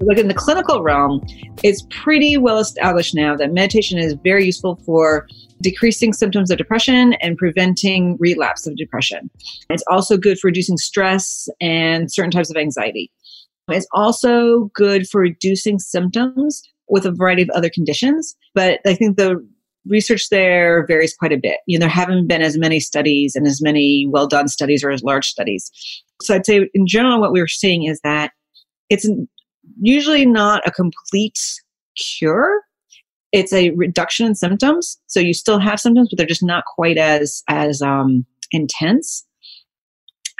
Like 0.00 0.16
in 0.16 0.28
the 0.28 0.34
clinical 0.34 0.82
realm, 0.82 1.20
it's 1.62 1.86
pretty 1.90 2.38
well 2.38 2.58
established 2.58 3.14
now 3.14 3.36
that 3.36 3.52
meditation 3.52 3.98
is 3.98 4.14
very 4.24 4.46
useful 4.46 4.76
for 4.76 5.28
decreasing 5.60 6.14
symptoms 6.14 6.50
of 6.50 6.56
depression 6.56 7.12
and 7.20 7.36
preventing 7.36 8.16
relapse 8.18 8.66
of 8.66 8.76
depression. 8.76 9.28
It's 9.68 9.84
also 9.90 10.16
good 10.16 10.38
for 10.38 10.46
reducing 10.48 10.78
stress 10.78 11.50
and 11.60 12.10
certain 12.10 12.30
types 12.30 12.48
of 12.48 12.56
anxiety. 12.56 13.12
It's 13.72 13.86
also 13.92 14.70
good 14.74 15.08
for 15.08 15.20
reducing 15.20 15.78
symptoms 15.78 16.62
with 16.88 17.06
a 17.06 17.12
variety 17.12 17.42
of 17.42 17.50
other 17.50 17.70
conditions. 17.70 18.36
But 18.54 18.80
I 18.84 18.94
think 18.94 19.16
the 19.16 19.46
research 19.86 20.28
there 20.28 20.86
varies 20.86 21.14
quite 21.14 21.32
a 21.32 21.38
bit. 21.38 21.58
You 21.66 21.78
know, 21.78 21.84
there 21.84 21.90
haven't 21.90 22.26
been 22.26 22.42
as 22.42 22.58
many 22.58 22.80
studies 22.80 23.34
and 23.34 23.46
as 23.46 23.62
many 23.62 24.06
well 24.08 24.26
done 24.26 24.48
studies 24.48 24.84
or 24.84 24.90
as 24.90 25.02
large 25.02 25.26
studies. 25.26 25.70
So 26.22 26.34
I'd 26.34 26.46
say 26.46 26.68
in 26.74 26.86
general, 26.86 27.20
what 27.20 27.32
we 27.32 27.40
we're 27.40 27.46
seeing 27.46 27.84
is 27.84 28.00
that 28.04 28.32
it's 28.90 29.08
usually 29.80 30.26
not 30.26 30.66
a 30.66 30.70
complete 30.70 31.38
cure. 31.96 32.62
It's 33.32 33.52
a 33.52 33.70
reduction 33.70 34.26
in 34.26 34.34
symptoms. 34.34 34.98
So 35.06 35.20
you 35.20 35.32
still 35.32 35.60
have 35.60 35.80
symptoms, 35.80 36.08
but 36.10 36.18
they're 36.18 36.26
just 36.26 36.42
not 36.42 36.64
quite 36.64 36.98
as 36.98 37.42
as 37.48 37.80
um, 37.80 38.26
intense. 38.50 39.24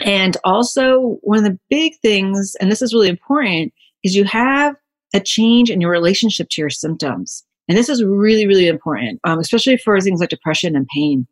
And 0.04 0.36
also, 0.44 1.18
one 1.22 1.38
of 1.38 1.44
the 1.44 1.58
big 1.68 1.94
things, 2.00 2.56
and 2.60 2.70
this 2.70 2.82
is 2.82 2.94
really 2.94 3.08
important, 3.08 3.72
is 4.02 4.16
you 4.16 4.24
have 4.24 4.74
a 5.14 5.20
change 5.20 5.70
in 5.70 5.80
your 5.80 5.90
relationship 5.90 6.48
to 6.50 6.60
your 6.60 6.70
symptoms. 6.70 7.44
And 7.68 7.76
this 7.76 7.88
is 7.88 8.02
really, 8.02 8.46
really 8.46 8.66
important, 8.66 9.20
um, 9.24 9.38
especially 9.38 9.76
for 9.76 10.00
things 10.00 10.20
like 10.20 10.28
depression 10.28 10.74
and 10.74 10.86
pain. 10.94 11.26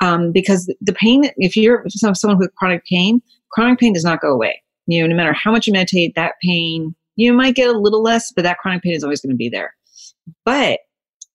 Um, 0.00 0.32
because 0.32 0.72
the 0.80 0.92
pain, 0.92 1.30
if 1.36 1.56
you're 1.56 1.84
someone 1.88 2.38
with 2.38 2.54
chronic 2.56 2.84
pain, 2.84 3.22
chronic 3.52 3.78
pain 3.78 3.92
does 3.92 4.04
not 4.04 4.20
go 4.20 4.32
away. 4.32 4.62
You 4.86 5.02
know, 5.02 5.06
no 5.08 5.16
matter 5.16 5.32
how 5.32 5.52
much 5.52 5.66
you 5.66 5.72
meditate, 5.72 6.14
that 6.14 6.34
pain, 6.42 6.94
you 7.16 7.32
might 7.32 7.54
get 7.54 7.68
a 7.68 7.78
little 7.78 8.02
less, 8.02 8.32
but 8.32 8.42
that 8.42 8.58
chronic 8.58 8.82
pain 8.82 8.94
is 8.94 9.04
always 9.04 9.20
going 9.20 9.30
to 9.30 9.36
be 9.36 9.48
there. 9.48 9.74
But 10.44 10.80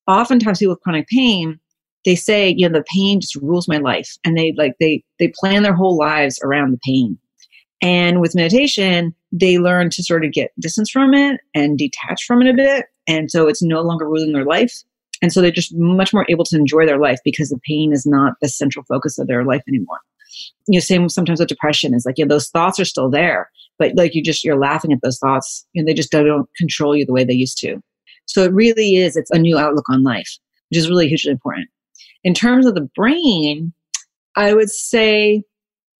oftentimes 0.07 0.59
people 0.59 0.73
with 0.73 0.81
chronic 0.81 1.07
pain, 1.07 1.59
they 2.05 2.15
say, 2.15 2.53
you 2.55 2.67
know, 2.67 2.77
the 2.77 2.85
pain 2.93 3.21
just 3.21 3.35
rules 3.35 3.67
my 3.67 3.77
life. 3.77 4.17
And 4.23 4.37
they 4.37 4.53
like, 4.57 4.73
they, 4.79 5.03
they 5.19 5.31
plan 5.39 5.63
their 5.63 5.75
whole 5.75 5.97
lives 5.97 6.39
around 6.43 6.71
the 6.71 6.79
pain. 6.85 7.17
And 7.81 8.21
with 8.21 8.35
meditation, 8.35 9.13
they 9.31 9.57
learn 9.57 9.89
to 9.91 10.03
sort 10.03 10.23
of 10.23 10.31
get 10.31 10.51
distance 10.59 10.89
from 10.89 11.13
it 11.13 11.41
and 11.53 11.77
detach 11.77 12.23
from 12.25 12.41
it 12.41 12.49
a 12.49 12.53
bit. 12.53 12.85
And 13.07 13.29
so 13.29 13.47
it's 13.47 13.61
no 13.61 13.81
longer 13.81 14.07
ruling 14.07 14.31
their 14.31 14.45
life. 14.45 14.73
And 15.21 15.31
so 15.31 15.41
they're 15.41 15.51
just 15.51 15.73
much 15.75 16.13
more 16.13 16.25
able 16.29 16.45
to 16.45 16.57
enjoy 16.57 16.85
their 16.85 16.99
life 16.99 17.19
because 17.23 17.49
the 17.49 17.59
pain 17.67 17.91
is 17.91 18.05
not 18.05 18.33
the 18.41 18.49
central 18.49 18.85
focus 18.85 19.17
of 19.17 19.27
their 19.27 19.43
life 19.43 19.63
anymore. 19.67 19.99
You 20.67 20.77
know, 20.77 20.81
same 20.81 21.09
sometimes 21.09 21.39
with 21.39 21.49
depression 21.49 21.93
is 21.93 22.05
like, 22.05 22.17
you 22.17 22.25
know, 22.25 22.33
those 22.33 22.49
thoughts 22.49 22.79
are 22.79 22.85
still 22.85 23.09
there, 23.09 23.49
but 23.77 23.95
like 23.95 24.15
you 24.15 24.23
just, 24.23 24.43
you're 24.43 24.59
laughing 24.59 24.91
at 24.91 24.99
those 25.03 25.19
thoughts 25.19 25.65
and 25.75 25.87
they 25.87 25.93
just 25.93 26.11
don't 26.11 26.49
control 26.57 26.95
you 26.95 27.05
the 27.05 27.13
way 27.13 27.23
they 27.23 27.33
used 27.33 27.57
to. 27.59 27.77
So 28.25 28.43
it 28.43 28.53
really 28.53 28.95
is, 28.95 29.15
it's 29.15 29.31
a 29.31 29.39
new 29.39 29.57
outlook 29.57 29.85
on 29.89 30.03
life, 30.03 30.37
which 30.69 30.77
is 30.77 30.89
really 30.89 31.07
hugely 31.07 31.31
important. 31.31 31.67
In 32.23 32.33
terms 32.33 32.65
of 32.65 32.75
the 32.75 32.89
brain, 32.95 33.73
I 34.35 34.53
would 34.53 34.69
say 34.69 35.43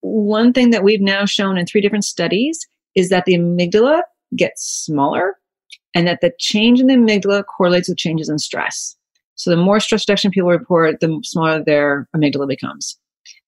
one 0.02 0.54
thing 0.54 0.70
that 0.72 0.84
we've 0.84 1.02
now 1.02 1.26
shown 1.26 1.58
in 1.58 1.66
three 1.66 1.82
different 1.82 2.06
studies 2.06 2.60
is 2.96 3.10
that 3.10 3.26
the 3.26 3.36
amygdala 3.36 4.02
gets 4.36 4.64
smaller 4.64 5.38
and 5.96 6.08
that 6.08 6.22
the 6.22 6.32
change 6.40 6.80
in 6.80 6.88
the 6.88 6.96
amygdala 6.96 7.44
correlates 7.46 7.88
with 7.88 7.98
changes 7.98 8.30
in 8.30 8.40
stress. 8.40 8.96
So 9.36 9.50
the 9.50 9.58
more 9.58 9.80
stress 9.80 10.08
reduction 10.08 10.32
people 10.32 10.50
report, 10.50 11.00
the 11.00 11.20
smaller 11.24 11.64
their 11.64 12.08
amygdala 12.16 12.48
becomes. 12.48 12.98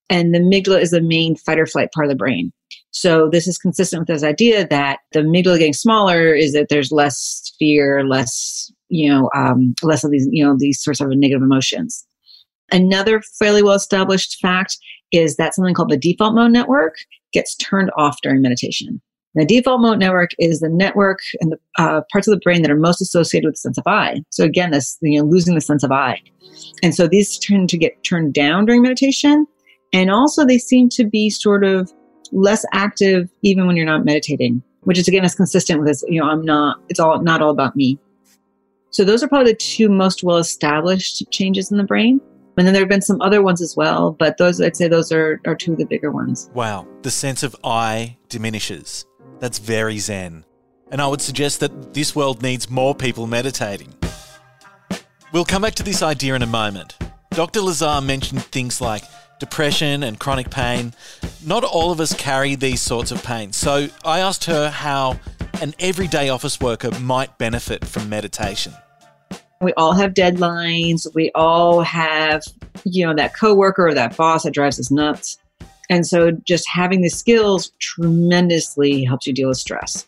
And 0.09 0.33
the 0.33 0.39
amygdala 0.39 0.81
is 0.81 0.91
the 0.91 1.01
main 1.01 1.35
fight 1.35 1.59
or 1.59 1.65
flight 1.65 1.91
part 1.91 2.05
of 2.05 2.09
the 2.09 2.15
brain. 2.15 2.51
So 2.91 3.29
this 3.29 3.47
is 3.47 3.57
consistent 3.57 4.01
with 4.01 4.07
this 4.07 4.23
idea 4.23 4.67
that 4.67 4.99
the 5.11 5.19
amygdala 5.19 5.59
getting 5.59 5.73
smaller 5.73 6.33
is 6.33 6.53
that 6.53 6.67
there's 6.69 6.91
less 6.91 7.53
fear, 7.59 8.05
less, 8.05 8.71
you 8.89 9.09
know, 9.09 9.29
um, 9.35 9.73
less 9.83 10.03
of 10.03 10.11
these, 10.11 10.27
you 10.31 10.43
know, 10.43 10.55
these 10.57 10.81
sorts 10.81 11.01
of 11.01 11.09
negative 11.09 11.43
emotions. 11.43 12.04
Another 12.71 13.21
fairly 13.39 13.61
well 13.61 13.75
established 13.75 14.39
fact 14.41 14.77
is 15.11 15.35
that 15.35 15.53
something 15.53 15.73
called 15.73 15.89
the 15.89 15.97
default 15.97 16.35
mode 16.35 16.51
network 16.51 16.95
gets 17.31 17.55
turned 17.55 17.91
off 17.97 18.17
during 18.21 18.41
meditation. 18.41 19.01
The 19.35 19.45
default 19.45 19.81
mode 19.81 19.99
network 19.99 20.31
is 20.39 20.61
the 20.61 20.69
network 20.69 21.19
and 21.41 21.51
the 21.51 21.57
uh, 21.77 22.01
parts 22.09 22.27
of 22.27 22.33
the 22.33 22.39
brain 22.39 22.61
that 22.61 22.71
are 22.71 22.77
most 22.77 23.01
associated 23.01 23.47
with 23.47 23.55
the 23.55 23.59
sense 23.59 23.77
of 23.77 23.85
I. 23.85 24.21
So 24.29 24.45
again, 24.45 24.71
this 24.71 24.97
you 25.01 25.19
know 25.19 25.27
losing 25.27 25.55
the 25.55 25.61
sense 25.61 25.83
of 25.83 25.91
I, 25.91 26.21
and 26.81 26.95
so 26.95 27.07
these 27.07 27.37
tend 27.37 27.69
to 27.69 27.77
get 27.77 28.01
turned 28.03 28.33
down 28.33 28.65
during 28.65 28.81
meditation, 28.81 29.45
and 29.91 30.09
also 30.09 30.45
they 30.45 30.57
seem 30.57 30.87
to 30.89 31.03
be 31.03 31.29
sort 31.29 31.65
of 31.65 31.91
less 32.31 32.65
active 32.73 33.29
even 33.41 33.67
when 33.67 33.75
you're 33.75 33.85
not 33.85 34.05
meditating, 34.05 34.63
which 34.83 34.97
is 34.97 35.07
again 35.07 35.25
is 35.25 35.35
consistent 35.35 35.79
with 35.79 35.89
this. 35.89 36.03
You 36.07 36.21
know, 36.21 36.27
I'm 36.27 36.43
not. 36.43 36.79
It's 36.87 36.99
all 36.99 37.21
not 37.21 37.41
all 37.41 37.51
about 37.51 37.75
me. 37.75 37.99
So 38.91 39.03
those 39.03 39.21
are 39.21 39.27
probably 39.27 39.51
the 39.51 39.57
two 39.57 39.89
most 39.89 40.23
well 40.23 40.37
established 40.37 41.29
changes 41.29 41.71
in 41.71 41.77
the 41.77 41.83
brain. 41.83 42.21
And 42.57 42.65
then 42.65 42.73
there 42.73 42.81
have 42.81 42.89
been 42.89 43.01
some 43.01 43.21
other 43.21 43.41
ones 43.41 43.61
as 43.61 43.75
well, 43.75 44.11
but 44.11 44.37
those 44.37 44.61
I'd 44.61 44.77
say 44.77 44.87
those 44.87 45.11
are, 45.11 45.41
are 45.45 45.55
two 45.55 45.73
of 45.73 45.77
the 45.77 45.85
bigger 45.85 46.11
ones. 46.11 46.49
Wow, 46.53 46.87
the 47.01 47.11
sense 47.11 47.43
of 47.43 47.55
I 47.63 48.17
diminishes. 48.29 49.05
That's 49.39 49.59
very 49.59 49.99
zen. 49.99 50.45
And 50.91 51.01
I 51.01 51.07
would 51.07 51.21
suggest 51.21 51.59
that 51.59 51.93
this 51.93 52.15
world 52.15 52.41
needs 52.41 52.69
more 52.69 52.95
people 52.95 53.27
meditating. 53.27 53.93
We'll 55.33 55.45
come 55.45 55.63
back 55.63 55.75
to 55.75 55.83
this 55.83 56.01
idea 56.01 56.35
in 56.35 56.41
a 56.43 56.47
moment. 56.47 56.95
Dr. 57.31 57.59
Lazar 57.59 57.99
mentioned 57.99 58.43
things 58.43 58.79
like 58.79 59.03
depression 59.39 60.03
and 60.03 60.17
chronic 60.17 60.49
pain. 60.49 60.93
Not 61.45 61.65
all 61.65 61.91
of 61.91 61.99
us 61.99 62.13
carry 62.13 62.55
these 62.55 62.81
sorts 62.81 63.11
of 63.11 63.21
pain, 63.23 63.51
so 63.51 63.89
I 64.05 64.19
asked 64.19 64.45
her 64.45 64.69
how 64.69 65.19
an 65.61 65.73
everyday 65.79 66.29
office 66.29 66.61
worker 66.61 66.91
might 67.01 67.37
benefit 67.37 67.85
from 67.85 68.07
meditation. 68.07 68.73
We 69.65 69.73
all 69.73 69.93
have 69.93 70.13
deadlines. 70.13 71.07
We 71.15 71.31
all 71.33 71.81
have, 71.81 72.43
you 72.83 73.05
know, 73.05 73.15
that 73.15 73.35
coworker 73.35 73.87
or 73.87 73.93
that 73.95 74.15
boss 74.15 74.43
that 74.43 74.53
drives 74.53 74.79
us 74.79 74.91
nuts. 74.91 75.39
And 75.89 76.05
so 76.05 76.31
just 76.31 76.67
having 76.67 77.01
the 77.01 77.09
skills 77.09 77.71
tremendously 77.79 79.03
helps 79.03 79.25
you 79.25 79.33
deal 79.33 79.49
with 79.49 79.57
stress. 79.57 80.07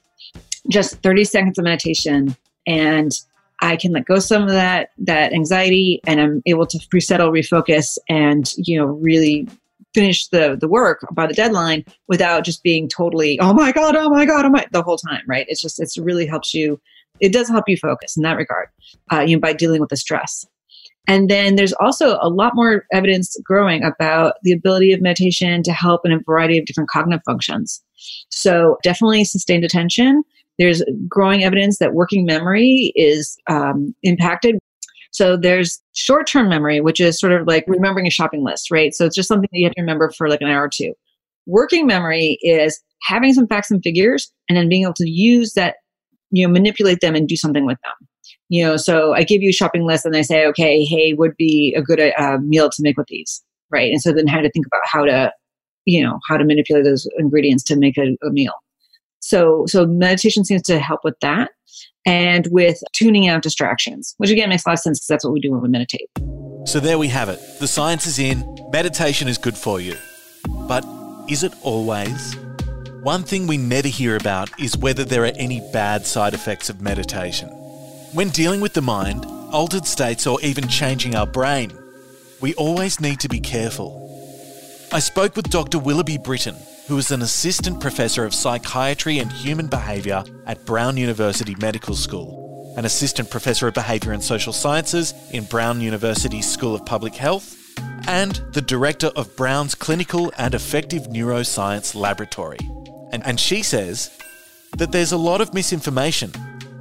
Just 0.69 1.01
30 1.01 1.23
seconds 1.23 1.57
of 1.57 1.65
meditation 1.65 2.35
and 2.67 3.11
I 3.59 3.75
can 3.75 3.91
let 3.91 4.05
go 4.05 4.19
some 4.19 4.43
of 4.43 4.49
that 4.49 4.91
that 4.99 5.33
anxiety 5.33 6.01
and 6.05 6.21
I'm 6.21 6.43
able 6.45 6.67
to 6.67 6.79
resettle, 6.93 7.31
refocus 7.31 7.97
and, 8.07 8.53
you 8.57 8.77
know, 8.77 8.85
really 8.85 9.47
finish 9.95 10.27
the 10.27 10.55
the 10.59 10.67
work 10.67 11.03
by 11.11 11.25
the 11.25 11.33
deadline 11.33 11.83
without 12.07 12.43
just 12.43 12.61
being 12.61 12.87
totally, 12.87 13.39
oh 13.39 13.53
my 13.53 13.71
God, 13.71 13.95
oh 13.95 14.09
my 14.09 14.25
God, 14.25 14.45
oh 14.45 14.49
my 14.49 14.67
the 14.71 14.83
whole 14.83 14.97
time, 14.97 15.23
right? 15.27 15.47
It's 15.49 15.61
just 15.61 15.81
it's 15.81 15.97
really 15.97 16.27
helps 16.27 16.53
you 16.53 16.79
it 17.19 17.33
does 17.33 17.50
help 17.50 17.65
you 17.67 17.77
focus 17.77 18.17
in 18.17 18.24
that 18.24 18.38
regard, 18.38 18.69
uh, 19.12 19.21
you 19.21 19.36
know, 19.36 19.39
by 19.39 19.53
dealing 19.53 19.81
with 19.81 19.89
the 19.89 19.97
stress. 19.97 20.45
And 21.07 21.29
then 21.29 21.55
there's 21.55 21.74
also 21.74 22.17
a 22.21 22.29
lot 22.29 22.53
more 22.53 22.86
evidence 22.91 23.38
growing 23.43 23.83
about 23.83 24.33
the 24.43 24.51
ability 24.51 24.91
of 24.91 25.01
meditation 25.01 25.63
to 25.63 25.71
help 25.71 26.01
in 26.05 26.12
a 26.12 26.19
variety 26.19 26.57
of 26.57 26.65
different 26.65 26.89
cognitive 26.89 27.24
functions. 27.25 27.81
So 28.29 28.77
definitely 28.83 29.24
sustained 29.24 29.63
attention. 29.63 30.24
There's 30.59 30.83
growing 31.07 31.43
evidence 31.43 31.77
that 31.79 31.93
working 31.93 32.25
memory 32.25 32.91
is 32.95 33.38
um, 33.50 33.95
impacted. 34.03 34.57
So 35.12 35.38
there's 35.38 35.81
short-term 35.95 36.50
memory, 36.50 36.81
which 36.81 37.00
is 37.00 37.19
sort 37.19 37.31
of 37.31 37.47
like 37.47 37.63
remembering 37.67 38.05
a 38.05 38.12
shopping 38.12 38.43
list, 38.43 38.69
right? 38.69 38.93
So 38.93 39.05
it's 39.05 39.15
just 39.15 39.29
something 39.29 39.50
that 39.51 39.57
you 39.57 39.65
have 39.65 39.75
to 39.75 39.81
remember 39.81 40.12
for 40.12 40.27
like 40.29 40.41
an 40.41 40.50
hour 40.50 40.63
or 40.63 40.69
two. 40.69 40.93
Working 41.45 41.88
memory 41.88 42.38
is 42.41 42.81
having 43.03 43.33
some 43.33 43.47
facts 43.47 43.71
and 43.71 43.81
figures 43.81 44.31
and 44.50 44.57
then 44.57 44.67
being 44.67 44.83
able 44.83 44.93
to 44.95 45.09
use 45.09 45.53
that, 45.53 45.77
you 46.31 46.46
know, 46.46 46.51
manipulate 46.51 47.00
them 47.01 47.15
and 47.15 47.27
do 47.27 47.36
something 47.36 47.65
with 47.65 47.77
them. 47.84 48.07
You 48.50 48.65
know, 48.65 48.77
so 48.77 49.13
I 49.13 49.24
give 49.24 49.41
you 49.41 49.50
a 49.50 49.53
shopping 49.53 49.86
list 49.86 50.05
and 50.05 50.15
I 50.15 50.22
say, 50.22 50.46
okay, 50.48 50.84
hey, 50.84 51.13
would 51.13 51.36
be 51.38 51.74
a 51.77 51.81
good 51.81 52.00
uh, 52.17 52.38
meal 52.41 52.69
to 52.69 52.81
make 52.81 52.98
with 52.98 53.07
these, 53.07 53.43
right? 53.69 53.91
And 53.91 54.01
so 54.01 54.13
then 54.13 54.27
how 54.27 54.39
to 54.39 54.50
think 54.51 54.65
about 54.65 54.81
how 54.86 55.05
to, 55.05 55.31
you 55.86 56.01
know, 56.03 56.19
how 56.29 56.38
to 56.38 56.46
manipulate 56.46 56.86
those 56.86 57.07
ingredients 57.17 57.63
to 57.65 57.75
make 57.75 57.98
a, 57.98 58.17
a 58.25 58.29
meal. 58.29 58.53
So, 59.19 59.65
so 59.67 59.86
meditation 59.86 60.46
seems 60.46 60.62
to 60.63 60.79
help 60.79 61.01
with 61.03 61.15
that 61.22 61.51
and 62.05 62.48
with 62.51 62.79
tuning 62.93 63.27
out 63.27 63.43
distractions, 63.43 64.15
which 64.17 64.29
again 64.29 64.50
makes 64.50 64.65
a 64.65 64.69
lot 64.69 64.74
of 64.74 64.79
sense 64.79 65.00
because 65.00 65.07
that's 65.07 65.25
what 65.25 65.34
we 65.34 65.41
do 65.41 65.51
when 65.51 65.62
we 65.62 65.69
meditate. 65.69 66.10
So 66.65 66.79
there 66.79 66.98
we 66.98 67.07
have 67.10 67.29
it. 67.29 67.39
The 67.60 67.67
science 67.67 68.05
is 68.05 68.19
in. 68.19 68.43
Meditation 68.72 69.27
is 69.27 69.38
good 69.38 69.57
for 69.57 69.79
you. 69.81 69.96
But 70.67 70.86
is 71.29 71.43
it 71.43 71.53
always? 71.63 72.38
One 73.01 73.24
thing 73.24 73.48
we 73.48 73.58
never 73.58 73.88
hear 73.88 74.16
about 74.16 74.50
is 74.60 74.77
whether 74.77 75.06
there 75.06 75.24
are 75.24 75.34
any 75.36 75.62
bad 75.72 76.06
side 76.06 76.34
effects 76.34 76.70
of 76.70 76.82
meditation. 76.82 77.50
When 78.13 78.30
dealing 78.30 78.60
with 78.60 78.74
the 78.74 78.82
mind, 78.82 79.25
altered 79.51 79.86
states, 79.86 80.25
or 80.25 80.42
even 80.42 80.68
changing 80.68 81.16
our 81.16 81.27
brain, 81.27 81.72
we 82.42 82.54
always 82.56 83.00
need 83.00 83.20
to 83.22 83.30
be 83.30 83.39
careful. 83.39 84.04
I 84.92 85.00
spoke 85.00 85.36
with 85.36 85.50
Dr. 85.50 85.80
Willoughby 85.80 86.18
Britton, 86.18 86.56
who 86.88 86.98
is 86.98 87.12
an 87.12 87.22
assistant 87.22 87.80
professor 87.80 88.25
of 88.25 88.34
psychiatry 88.34 89.20
and 89.20 89.32
human 89.32 89.68
behaviour 89.68 90.24
at 90.46 90.66
Brown 90.66 90.98
University 90.98 91.56
Medical 91.60 91.96
School, 91.96 92.74
an 92.77 92.86
assistant 92.86 93.30
professor 93.30 93.68
of 93.68 93.74
behaviour 93.74 94.12
and 94.12 94.24
social 94.24 94.54
sciences 94.54 95.13
in 95.32 95.44
Brown 95.46 95.82
University's 95.82 96.50
School 96.50 96.74
of 96.74 96.86
Public 96.86 97.16
Health, 97.16 97.56
and 98.08 98.42
the 98.54 98.62
director 98.62 99.12
of 99.16 99.36
Brown's 99.36 99.75
Clinical 99.75 100.32
and 100.38 100.56
Affective 100.56 101.04
Neuroscience 101.04 101.94
Laboratory. 101.94 102.58
And, 103.11 103.25
and 103.25 103.39
she 103.39 103.63
says 103.63 104.11
that 104.77 104.91
there's 104.91 105.11
a 105.11 105.17
lot 105.17 105.41
of 105.41 105.53
misinformation 105.53 106.31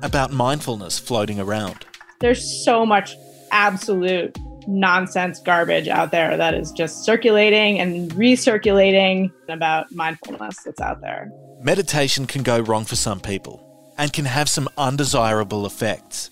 about 0.03 0.33
mindfulness 0.33 0.99
floating 0.99 1.41
around. 1.41 1.87
There's 2.21 2.65
so 2.65 2.85
much 2.85 3.15
absolute 3.51 4.37
nonsense 4.67 5.41
garbage 5.41 5.89
out 5.89 6.11
there 6.11 6.37
that 6.37 6.55
is 6.55 6.73
just 6.73 7.05
circulating 7.05 7.79
and 7.79 8.11
recirculating 8.13 9.31
about 9.49 9.93
mindfulness 9.93 10.63
that's 10.65 10.81
out 10.81 11.01
there. 11.01 11.31
Meditation 11.63 12.27
can 12.27 12.43
go 12.43 12.61
wrong 12.61 12.85
for 12.85 12.97
some 12.97 13.21
people 13.21 13.63
and 13.99 14.13
can 14.13 14.25
have 14.25 14.49
some 14.49 14.69
undesirable 14.77 15.67
effects. 15.67 16.31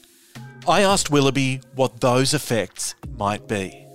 I 0.66 0.82
asked 0.82 1.10
Willoughby 1.10 1.60
what 1.74 2.00
those 2.00 2.34
effects 2.34 2.94
might 3.16 3.46
be. 3.46 3.86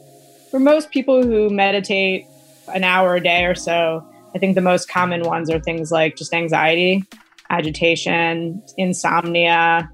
For 0.51 0.59
most 0.59 0.91
people 0.91 1.23
who 1.23 1.49
meditate 1.49 2.25
an 2.73 2.83
hour 2.83 3.15
a 3.15 3.21
day 3.21 3.45
or 3.45 3.55
so, 3.55 4.07
I 4.35 4.39
think 4.39 4.55
the 4.55 4.61
most 4.61 4.89
common 4.89 5.23
ones 5.23 5.49
are 5.49 5.59
things 5.59 5.91
like 5.91 6.15
just 6.15 6.33
anxiety, 6.33 7.03
agitation, 7.49 8.61
insomnia, 8.77 9.89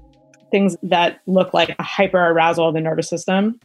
things 0.50 0.76
that 0.82 1.20
look 1.26 1.54
like 1.54 1.74
a 1.78 1.82
hyper 1.82 2.18
arousal 2.18 2.68
of 2.68 2.74
the 2.74 2.80
nervous 2.80 3.08
system. 3.08 3.58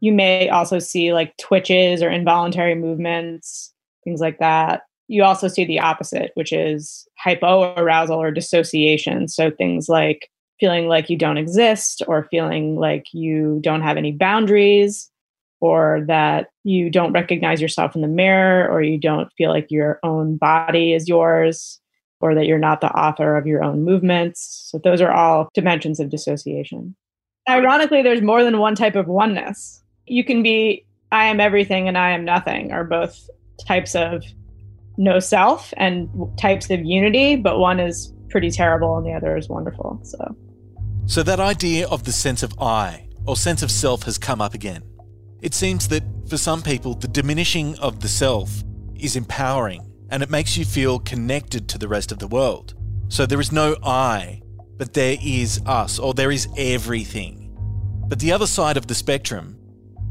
You 0.00 0.12
may 0.12 0.48
also 0.48 0.78
see 0.78 1.12
like 1.12 1.36
twitches 1.38 2.02
or 2.02 2.10
involuntary 2.10 2.74
movements, 2.74 3.72
things 4.04 4.20
like 4.20 4.38
that. 4.38 4.82
You 5.08 5.24
also 5.24 5.48
see 5.48 5.64
the 5.64 5.80
opposite, 5.80 6.32
which 6.34 6.52
is 6.52 7.08
hypoarousal 7.24 8.16
or 8.16 8.30
dissociation. 8.30 9.28
So 9.28 9.50
things 9.50 9.88
like 9.88 10.30
feeling 10.60 10.88
like 10.88 11.08
you 11.08 11.16
don't 11.16 11.38
exist 11.38 12.02
or 12.06 12.28
feeling 12.30 12.76
like 12.76 13.06
you 13.12 13.60
don't 13.62 13.82
have 13.82 13.96
any 13.96 14.12
boundaries 14.12 15.10
or 15.60 16.04
that 16.06 16.48
you 16.64 16.90
don't 16.90 17.12
recognize 17.12 17.60
yourself 17.60 17.94
in 17.94 18.02
the 18.02 18.08
mirror 18.08 18.68
or 18.68 18.82
you 18.82 18.98
don't 18.98 19.28
feel 19.36 19.50
like 19.50 19.66
your 19.70 19.98
own 20.02 20.36
body 20.36 20.92
is 20.92 21.08
yours 21.08 21.80
or 22.20 22.34
that 22.34 22.46
you're 22.46 22.58
not 22.58 22.80
the 22.80 22.90
author 22.90 23.36
of 23.36 23.46
your 23.46 23.62
own 23.62 23.84
movements. 23.84 24.68
So 24.70 24.78
those 24.78 25.00
are 25.00 25.10
all 25.10 25.48
dimensions 25.54 26.00
of 26.00 26.10
dissociation. 26.10 26.96
Ironically, 27.48 28.02
there's 28.02 28.22
more 28.22 28.44
than 28.44 28.58
one 28.58 28.74
type 28.74 28.96
of 28.96 29.06
oneness 29.06 29.82
you 30.08 30.24
can 30.24 30.42
be 30.42 30.84
I 31.12 31.26
am 31.26 31.40
everything 31.40 31.88
and 31.88 31.96
I 31.96 32.10
am 32.10 32.24
nothing 32.24 32.72
are 32.72 32.84
both 32.84 33.28
types 33.66 33.94
of 33.94 34.22
no 34.96 35.20
self 35.20 35.72
and 35.76 36.08
types 36.38 36.70
of 36.70 36.84
unity, 36.84 37.36
but 37.36 37.58
one 37.58 37.80
is 37.80 38.12
pretty 38.28 38.50
terrible 38.50 38.98
and 38.98 39.06
the 39.06 39.12
other 39.12 39.36
is 39.36 39.48
wonderful. 39.48 40.00
So 40.02 40.36
So 41.06 41.22
that 41.22 41.40
idea 41.40 41.88
of 41.88 42.04
the 42.04 42.12
sense 42.12 42.42
of 42.42 42.52
I 42.60 43.08
or 43.26 43.36
sense 43.36 43.62
of 43.62 43.70
self 43.70 44.02
has 44.04 44.18
come 44.18 44.40
up 44.40 44.54
again. 44.54 44.82
It 45.40 45.54
seems 45.54 45.88
that 45.88 46.02
for 46.28 46.36
some 46.36 46.62
people 46.62 46.94
the 46.94 47.08
diminishing 47.08 47.78
of 47.78 48.00
the 48.00 48.08
self 48.08 48.62
is 48.96 49.16
empowering 49.16 49.92
and 50.10 50.22
it 50.22 50.30
makes 50.30 50.56
you 50.56 50.64
feel 50.64 50.98
connected 50.98 51.68
to 51.68 51.78
the 51.78 51.88
rest 51.88 52.12
of 52.12 52.18
the 52.18 52.26
world. 52.26 52.74
So 53.08 53.26
there 53.26 53.40
is 53.40 53.52
no 53.52 53.76
I, 53.82 54.42
but 54.76 54.94
there 54.94 55.16
is 55.22 55.60
us 55.66 55.98
or 55.98 56.14
there 56.14 56.30
is 56.30 56.48
everything. 56.56 57.54
But 58.08 58.20
the 58.20 58.32
other 58.32 58.46
side 58.46 58.76
of 58.76 58.86
the 58.86 58.94
spectrum 58.94 59.58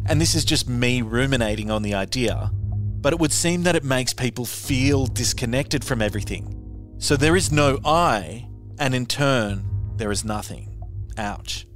and 0.08 0.22
this 0.22 0.36
is 0.36 0.46
just 0.46 0.70
me 0.70 1.02
ruminating 1.02 1.70
on 1.70 1.82
the 1.82 1.94
idea, 1.94 2.50
but 2.54 3.12
it 3.12 3.20
would 3.20 3.34
seem 3.34 3.63
that 3.63 3.76
it 3.76 3.84
makes 3.84 4.13
people 4.13 4.46
feel 4.46 5.06
disconnected 5.06 5.84
from 5.84 6.02
everything. 6.02 6.54
So 6.98 7.18
there 7.18 7.36
is 7.36 7.52
no 7.52 7.80
I, 7.84 8.48
and 8.80 8.96
in 8.96 9.06
turn, 9.06 9.68
there 9.98 10.12
is 10.12 10.24
nothing. 10.24 10.82
Ouch. 11.18 11.68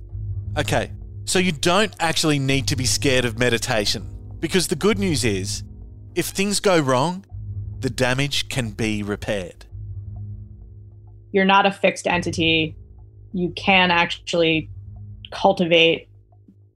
Okay, 0.57 0.91
so 1.31 1.39
you 1.39 1.53
don't 1.53 1.95
actually 1.97 2.37
need 2.39 2.67
to 2.67 2.75
be 2.75 2.85
scared 2.85 3.23
of 3.23 3.39
meditation, 3.39 4.05
because 4.41 4.67
the 4.67 4.75
good 4.75 4.99
news 4.99 5.23
is 5.23 5.63
if 6.13 6.25
things 6.25 6.59
go 6.59 6.77
wrong, 6.77 7.25
the 7.79 7.89
damage 7.89 8.49
can 8.49 8.71
be 8.71 9.01
repaired. 9.01 9.65
You're 11.31 11.45
not 11.45 11.65
a 11.65 11.71
fixed 11.71 12.05
entity. 12.05 12.75
You 13.31 13.53
can 13.55 13.91
actually 13.91 14.69
cultivate 15.31 16.09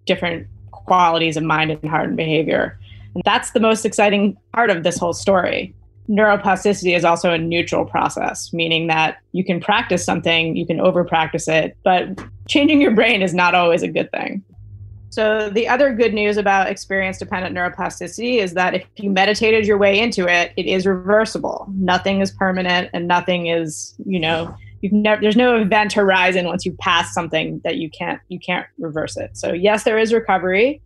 different 0.05 0.47
qualities 0.71 1.35
of 1.35 1.43
mind 1.43 1.71
and 1.71 1.89
heart 1.89 2.07
and 2.07 2.15
behavior. 2.15 2.79
And 3.13 3.23
that's 3.25 3.51
the 3.51 3.59
most 3.59 3.85
exciting 3.85 4.37
part 4.53 4.69
of 4.69 4.83
this 4.83 4.97
whole 4.97 5.11
story. 5.11 5.75
Neuroplasticity 6.09 6.95
is 6.95 7.03
also 7.03 7.31
a 7.31 7.37
neutral 7.37 7.85
process, 7.85 8.53
meaning 8.53 8.87
that 8.87 9.17
you 9.31 9.43
can 9.43 9.59
practice 9.59 10.05
something, 10.05 10.55
you 10.55 10.65
can 10.65 10.79
over 10.79 11.03
practice 11.03 11.47
it, 11.47 11.75
but 11.83 12.07
changing 12.47 12.81
your 12.81 12.91
brain 12.91 13.21
is 13.21 13.33
not 13.33 13.55
always 13.55 13.81
a 13.81 13.87
good 13.87 14.11
thing. 14.11 14.43
So, 15.09 15.49
the 15.49 15.67
other 15.67 15.93
good 15.93 16.13
news 16.13 16.35
about 16.35 16.67
experience 16.67 17.17
dependent 17.17 17.55
neuroplasticity 17.55 18.39
is 18.39 18.53
that 18.53 18.73
if 18.73 18.85
you 18.97 19.09
meditated 19.09 19.65
your 19.65 19.77
way 19.77 19.97
into 19.97 20.27
it, 20.27 20.51
it 20.57 20.65
is 20.65 20.85
reversible. 20.85 21.67
Nothing 21.73 22.19
is 22.19 22.31
permanent 22.31 22.89
and 22.93 23.07
nothing 23.07 23.47
is, 23.47 23.95
you 24.05 24.19
know, 24.19 24.53
you've 24.85 24.93
never 24.93 25.21
there's 25.21 25.35
no 25.35 25.55
event 25.55 25.93
horizon 25.93 26.45
once 26.45 26.65
you 26.65 26.71
pass 26.73 27.13
something 27.13 27.59
that 27.63 27.77
you 27.77 27.89
can't 27.89 28.21
you 28.29 28.39
can't 28.39 28.67
reverse 28.77 29.17
it 29.17 29.35
so 29.35 29.51
yes 29.51 29.83
there 29.83 29.97
is 29.97 30.13
recovery 30.13 30.79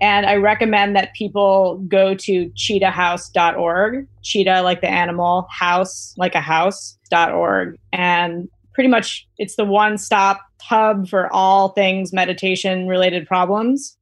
and 0.00 0.26
i 0.26 0.34
recommend 0.34 0.94
that 0.96 1.14
people 1.14 1.78
go 1.88 2.14
to 2.14 2.50
cheetahhouse.org 2.50 4.06
cheetah 4.22 4.62
like 4.62 4.80
the 4.80 4.90
animal 4.90 5.46
house 5.50 6.14
like 6.16 6.34
a 6.34 6.40
house.org 6.40 7.76
and 7.92 8.48
pretty 8.78 8.88
much 8.88 9.26
it's 9.38 9.56
the 9.56 9.64
one 9.64 9.98
stop 9.98 10.40
hub 10.60 11.08
for 11.08 11.28
all 11.32 11.70
things 11.70 12.12
meditation 12.12 12.86
related 12.86 13.26
problems. 13.26 13.96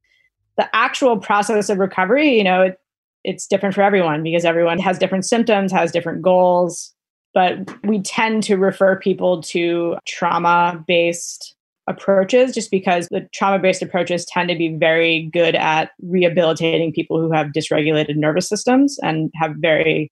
The 0.55 0.69
actual 0.75 1.17
process 1.17 1.69
of 1.69 1.79
recovery 1.79 2.37
you 2.37 2.43
know 2.43 2.61
it, 2.61 2.79
it's 3.23 3.47
different 3.47 3.73
for 3.73 3.81
everyone 3.81 4.21
because 4.21 4.45
everyone 4.45 4.77
has 4.77 4.99
different 4.99 5.25
symptoms 5.25 5.71
has 5.71 5.91
different 5.91 6.21
goals. 6.21 6.93
But 7.33 7.57
we 7.85 8.03
tend 8.03 8.43
to 8.43 8.55
refer 8.55 8.99
people 8.99 9.41
to 9.43 9.95
trauma 10.05 10.83
based 10.87 11.55
approaches 11.87 12.53
just 12.53 12.69
because 12.69 13.07
the 13.09 13.27
trauma 13.33 13.59
based 13.59 13.81
approaches 13.81 14.25
tend 14.25 14.49
to 14.49 14.55
be 14.55 14.75
very 14.75 15.29
good 15.31 15.55
at 15.55 15.91
rehabilitating 16.01 16.91
people 16.91 17.19
who 17.19 17.31
have 17.31 17.47
dysregulated 17.47 18.15
nervous 18.15 18.47
systems 18.47 18.99
and 19.01 19.31
have 19.35 19.53
very 19.57 20.11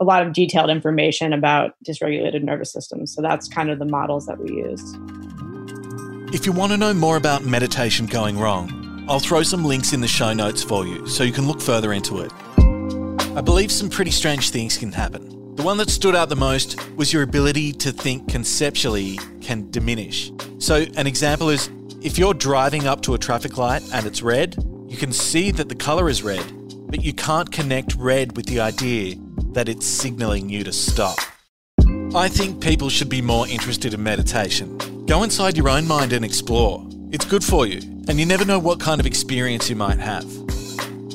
a 0.00 0.04
lot 0.04 0.26
of 0.26 0.32
detailed 0.32 0.70
information 0.70 1.32
about 1.32 1.72
dysregulated 1.86 2.42
nervous 2.42 2.72
systems. 2.72 3.14
So 3.14 3.22
that's 3.22 3.48
kind 3.48 3.70
of 3.70 3.78
the 3.78 3.84
models 3.84 4.26
that 4.26 4.38
we 4.38 4.52
use. 4.52 4.82
If 6.34 6.46
you 6.46 6.52
want 6.52 6.72
to 6.72 6.78
know 6.78 6.92
more 6.92 7.16
about 7.16 7.44
meditation 7.44 8.06
going 8.06 8.38
wrong, 8.38 9.06
I'll 9.08 9.20
throw 9.20 9.42
some 9.44 9.64
links 9.64 9.92
in 9.92 10.00
the 10.00 10.08
show 10.08 10.32
notes 10.32 10.64
for 10.64 10.84
you 10.84 11.06
so 11.06 11.22
you 11.22 11.32
can 11.32 11.46
look 11.46 11.60
further 11.60 11.92
into 11.92 12.20
it. 12.20 12.32
I 13.36 13.40
believe 13.40 13.70
some 13.70 13.88
pretty 13.88 14.10
strange 14.10 14.50
things 14.50 14.76
can 14.76 14.90
happen. 14.90 15.33
The 15.56 15.62
one 15.62 15.76
that 15.76 15.88
stood 15.88 16.16
out 16.16 16.28
the 16.28 16.36
most 16.36 16.76
was 16.96 17.12
your 17.12 17.22
ability 17.22 17.72
to 17.74 17.92
think 17.92 18.28
conceptually 18.28 19.20
can 19.40 19.70
diminish. 19.70 20.32
So, 20.58 20.84
an 20.96 21.06
example 21.06 21.48
is 21.48 21.70
if 22.02 22.18
you're 22.18 22.34
driving 22.34 22.88
up 22.88 23.02
to 23.02 23.14
a 23.14 23.18
traffic 23.18 23.56
light 23.56 23.82
and 23.92 24.04
it's 24.04 24.20
red, 24.20 24.56
you 24.88 24.96
can 24.96 25.12
see 25.12 25.52
that 25.52 25.68
the 25.68 25.74
colour 25.76 26.08
is 26.08 26.24
red, 26.24 26.44
but 26.88 27.04
you 27.04 27.12
can't 27.12 27.52
connect 27.52 27.94
red 27.94 28.36
with 28.36 28.46
the 28.46 28.58
idea 28.58 29.14
that 29.52 29.68
it's 29.68 29.86
signalling 29.86 30.48
you 30.48 30.64
to 30.64 30.72
stop. 30.72 31.18
I 32.16 32.28
think 32.28 32.60
people 32.60 32.88
should 32.88 33.08
be 33.08 33.22
more 33.22 33.46
interested 33.46 33.94
in 33.94 34.02
meditation. 34.02 34.76
Go 35.06 35.22
inside 35.22 35.56
your 35.56 35.68
own 35.68 35.86
mind 35.86 36.12
and 36.12 36.24
explore. 36.24 36.84
It's 37.12 37.24
good 37.24 37.44
for 37.44 37.64
you, 37.64 37.78
and 38.08 38.18
you 38.18 38.26
never 38.26 38.44
know 38.44 38.58
what 38.58 38.80
kind 38.80 39.00
of 39.00 39.06
experience 39.06 39.70
you 39.70 39.76
might 39.76 40.00
have. 40.00 40.43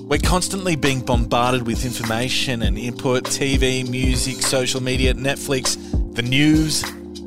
We're 0.10 0.17
constantly 0.17 0.76
being 0.76 1.02
bombarded 1.02 1.67
with 1.67 1.86
information 1.86 2.63
and 2.63 2.80
input 2.80 3.26
TV, 3.26 3.88
music, 3.88 4.38
social 4.38 4.82
media, 4.82 5.13
Netflix, 5.13 5.78
the 6.15 6.24
news. 6.24 6.84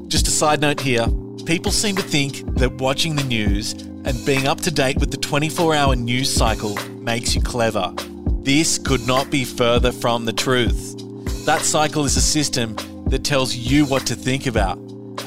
Just 0.08 0.26
a 0.26 0.32
side 0.32 0.60
note 0.60 0.80
here 0.80 1.06
people 1.46 1.70
seem 1.70 1.94
to 1.94 2.02
think 2.02 2.44
that 2.56 2.72
watching 2.80 3.14
the 3.14 3.22
news 3.22 3.74
and 4.04 4.26
being 4.26 4.48
up 4.48 4.60
to 4.62 4.72
date 4.72 4.98
with 4.98 5.12
the 5.12 5.16
24 5.16 5.76
hour 5.76 5.94
news 5.94 6.34
cycle 6.34 6.76
makes 6.94 7.36
you 7.36 7.40
clever. 7.40 7.94
This 8.42 8.78
could 8.78 9.06
not 9.06 9.30
be 9.30 9.44
further 9.44 9.92
from 9.92 10.24
the 10.24 10.32
truth. 10.32 10.96
That 11.46 11.62
cycle 11.62 12.04
is 12.04 12.16
a 12.16 12.20
system 12.20 12.74
that 13.06 13.22
tells 13.22 13.54
you 13.54 13.86
what 13.86 14.08
to 14.08 14.16
think 14.16 14.46
about, 14.48 14.76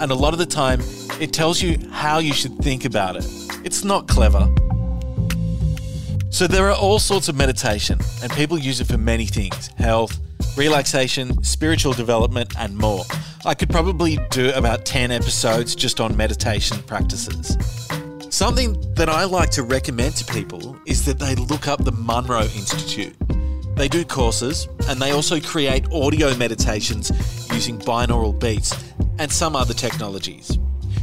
and 0.01 0.11
a 0.11 0.15
lot 0.15 0.33
of 0.33 0.39
the 0.39 0.45
time, 0.45 0.81
it 1.21 1.31
tells 1.31 1.61
you 1.61 1.77
how 1.89 2.17
you 2.17 2.33
should 2.33 2.57
think 2.57 2.83
about 2.83 3.15
it. 3.15 3.25
It's 3.63 3.85
not 3.85 4.09
clever. 4.09 4.53
So, 6.35 6.47
there 6.47 6.69
are 6.69 6.75
all 6.75 6.99
sorts 6.99 7.29
of 7.29 7.37
meditation, 7.37 7.97
and 8.21 8.29
people 8.33 8.57
use 8.57 8.81
it 8.81 8.87
for 8.87 8.97
many 8.97 9.25
things 9.25 9.69
health, 9.77 10.19
relaxation, 10.57 11.41
spiritual 11.45 11.93
development, 11.93 12.53
and 12.59 12.77
more. 12.77 13.05
I 13.45 13.53
could 13.53 13.69
probably 13.69 14.19
do 14.31 14.51
about 14.51 14.83
10 14.83 15.11
episodes 15.11 15.75
just 15.75 16.01
on 16.01 16.17
meditation 16.17 16.83
practices. 16.87 17.57
Something 18.29 18.75
that 18.95 19.07
I 19.07 19.23
like 19.23 19.49
to 19.51 19.63
recommend 19.63 20.17
to 20.17 20.25
people 20.33 20.77
is 20.85 21.05
that 21.05 21.19
they 21.19 21.35
look 21.35 21.69
up 21.69 21.85
the 21.85 21.93
Monroe 21.93 22.41
Institute. 22.41 23.15
They 23.77 23.87
do 23.87 24.03
courses 24.03 24.67
and 24.89 24.99
they 24.99 25.11
also 25.11 25.39
create 25.39 25.89
audio 25.93 26.35
meditations 26.35 27.13
using 27.53 27.79
binaural 27.79 28.37
beats 28.37 28.75
and 29.19 29.31
some 29.31 29.55
other 29.55 29.73
technologies. 29.73 30.59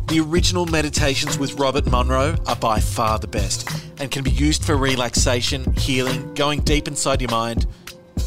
The 0.08 0.20
original 0.20 0.66
meditations 0.66 1.38
with 1.38 1.54
Robert 1.54 1.86
Monroe 1.86 2.36
are 2.46 2.56
by 2.56 2.80
far 2.80 3.18
the 3.18 3.26
best 3.26 3.68
and 3.98 4.10
can 4.10 4.22
be 4.22 4.30
used 4.30 4.64
for 4.64 4.76
relaxation, 4.76 5.72
healing, 5.74 6.34
going 6.34 6.60
deep 6.60 6.86
inside 6.86 7.20
your 7.20 7.30
mind, 7.30 7.66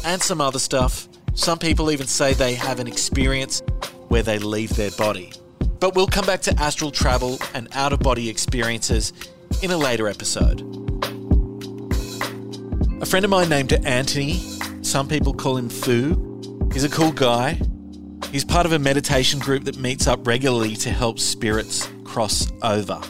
and 0.04 0.20
some 0.20 0.40
other 0.40 0.58
stuff. 0.58 1.08
Some 1.34 1.58
people 1.58 1.90
even 1.90 2.06
say 2.06 2.32
they 2.32 2.54
have 2.54 2.80
an 2.80 2.88
experience 2.88 3.62
where 4.08 4.22
they 4.22 4.38
leave 4.38 4.74
their 4.74 4.90
body. 4.92 5.32
But 5.78 5.94
we'll 5.94 6.06
come 6.06 6.26
back 6.26 6.40
to 6.42 6.58
astral 6.58 6.90
travel 6.90 7.38
and 7.54 7.68
out 7.72 7.92
of 7.92 8.00
body 8.00 8.28
experiences 8.28 9.12
in 9.62 9.70
a 9.70 9.76
later 9.76 10.08
episode. 10.08 10.60
A 13.00 13.06
friend 13.06 13.24
of 13.24 13.30
mine 13.30 13.48
named 13.48 13.72
Anthony, 13.84 14.38
some 14.82 15.06
people 15.06 15.34
call 15.34 15.56
him 15.56 15.68
Foo, 15.68 16.68
he's 16.72 16.84
a 16.84 16.88
cool 16.88 17.12
guy. 17.12 17.60
He's 18.30 18.44
part 18.44 18.66
of 18.66 18.72
a 18.72 18.78
meditation 18.78 19.38
group 19.38 19.64
that 19.64 19.78
meets 19.78 20.06
up 20.06 20.26
regularly 20.26 20.76
to 20.76 20.90
help 20.90 21.18
spirits 21.18 21.88
cross 22.04 22.50
over. 22.62 23.00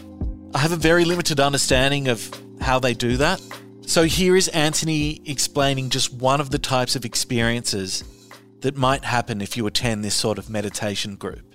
I 0.55 0.59
have 0.59 0.73
a 0.73 0.77
very 0.77 1.05
limited 1.05 1.40
understanding 1.40 2.09
of 2.09 2.31
how 2.61 2.79
they 2.79 2.95
do 2.95 3.16
that. 3.19 3.40
So 3.87 4.05
here 4.05 4.35
is 4.37 4.49
Anthony 4.49 5.21
explaining 5.27 5.90
just 5.90 6.12
one 6.12 6.40
of 6.40 6.51
the 6.51 6.59
types 6.59 6.97
of 6.97 7.05
experiences 7.05 8.03
that 8.61 8.77
might 8.77 9.05
happen 9.05 9.40
if 9.40 9.57
you 9.57 9.66
attend 9.66 10.05
this 10.05 10.14
sort 10.14 10.38
of 10.38 10.51
meditation 10.51 11.16
group. 11.16 11.55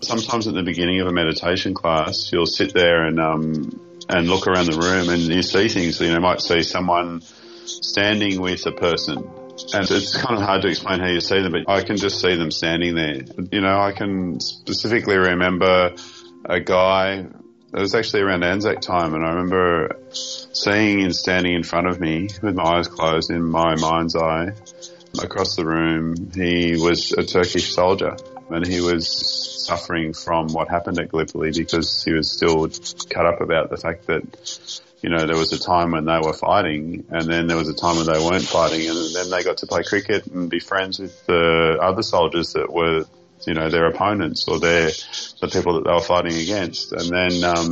Sometimes 0.00 0.48
at 0.48 0.54
the 0.54 0.62
beginning 0.62 1.00
of 1.00 1.06
a 1.06 1.12
meditation 1.12 1.74
class, 1.74 2.32
you'll 2.32 2.46
sit 2.46 2.72
there 2.74 3.04
and 3.04 3.20
um, 3.20 3.70
and 4.08 4.28
look 4.28 4.46
around 4.46 4.66
the 4.66 4.78
room, 4.78 5.08
and 5.08 5.22
you 5.22 5.42
see 5.42 5.68
things. 5.68 6.00
You 6.00 6.08
know, 6.08 6.14
you 6.14 6.20
might 6.20 6.40
see 6.40 6.62
someone 6.62 7.20
standing 7.66 8.40
with 8.40 8.66
a 8.66 8.72
person, 8.72 9.22
and 9.74 9.90
it's 9.90 10.16
kind 10.16 10.36
of 10.38 10.42
hard 10.42 10.62
to 10.62 10.68
explain 10.68 11.00
how 11.00 11.08
you 11.08 11.20
see 11.20 11.40
them, 11.40 11.52
but 11.52 11.68
I 11.68 11.82
can 11.82 11.96
just 11.96 12.20
see 12.20 12.36
them 12.36 12.50
standing 12.50 12.94
there. 12.94 13.22
You 13.50 13.60
know, 13.60 13.80
I 13.80 13.92
can 13.92 14.40
specifically 14.40 15.16
remember 15.16 15.94
a 16.44 16.60
guy. 16.60 17.26
It 17.72 17.78
was 17.78 17.94
actually 17.94 18.22
around 18.22 18.42
Anzac 18.42 18.80
time, 18.80 19.14
and 19.14 19.24
I 19.24 19.30
remember 19.30 19.96
seeing 20.10 21.00
him 21.00 21.12
standing 21.12 21.54
in 21.54 21.62
front 21.62 21.86
of 21.86 22.00
me 22.00 22.28
with 22.42 22.54
my 22.54 22.78
eyes 22.78 22.88
closed 22.88 23.30
in 23.30 23.42
my 23.42 23.76
mind's 23.76 24.16
eye. 24.16 24.52
Across 25.22 25.56
the 25.56 25.66
room, 25.66 26.30
he 26.32 26.76
was 26.76 27.12
a 27.12 27.24
Turkish 27.24 27.72
soldier, 27.72 28.16
and 28.48 28.66
he 28.66 28.80
was 28.80 29.08
suffering 29.66 30.12
from 30.12 30.48
what 30.48 30.68
happened 30.68 30.98
at 30.98 31.10
Gallipoli 31.10 31.52
because 31.52 32.02
he 32.02 32.12
was 32.12 32.30
still 32.30 32.68
cut 33.08 33.26
up 33.26 33.40
about 33.40 33.70
the 33.70 33.76
fact 33.76 34.06
that, 34.06 34.22
you 35.02 35.10
know, 35.10 35.26
there 35.26 35.36
was 35.36 35.52
a 35.52 35.58
time 35.58 35.92
when 35.92 36.04
they 36.04 36.18
were 36.18 36.32
fighting 36.32 37.06
and 37.10 37.28
then 37.28 37.46
there 37.46 37.56
was 37.56 37.68
a 37.68 37.74
time 37.74 37.96
when 37.96 38.06
they 38.06 38.18
weren't 38.18 38.44
fighting 38.44 38.88
and 38.88 39.14
then 39.14 39.30
they 39.30 39.42
got 39.42 39.58
to 39.58 39.66
play 39.66 39.82
cricket 39.82 40.26
and 40.26 40.50
be 40.50 40.60
friends 40.60 40.98
with 40.98 41.26
the 41.26 41.78
other 41.80 42.02
soldiers 42.02 42.52
that 42.52 42.72
were, 42.72 43.04
you 43.46 43.54
know, 43.54 43.70
their 43.70 43.86
opponents 43.86 44.46
or 44.46 44.58
their, 44.58 44.90
the 45.40 45.48
people 45.50 45.74
that 45.74 45.84
they 45.84 45.92
were 45.92 46.00
fighting 46.00 46.34
against. 46.34 46.92
And 46.92 47.08
then, 47.08 47.44
um, 47.44 47.70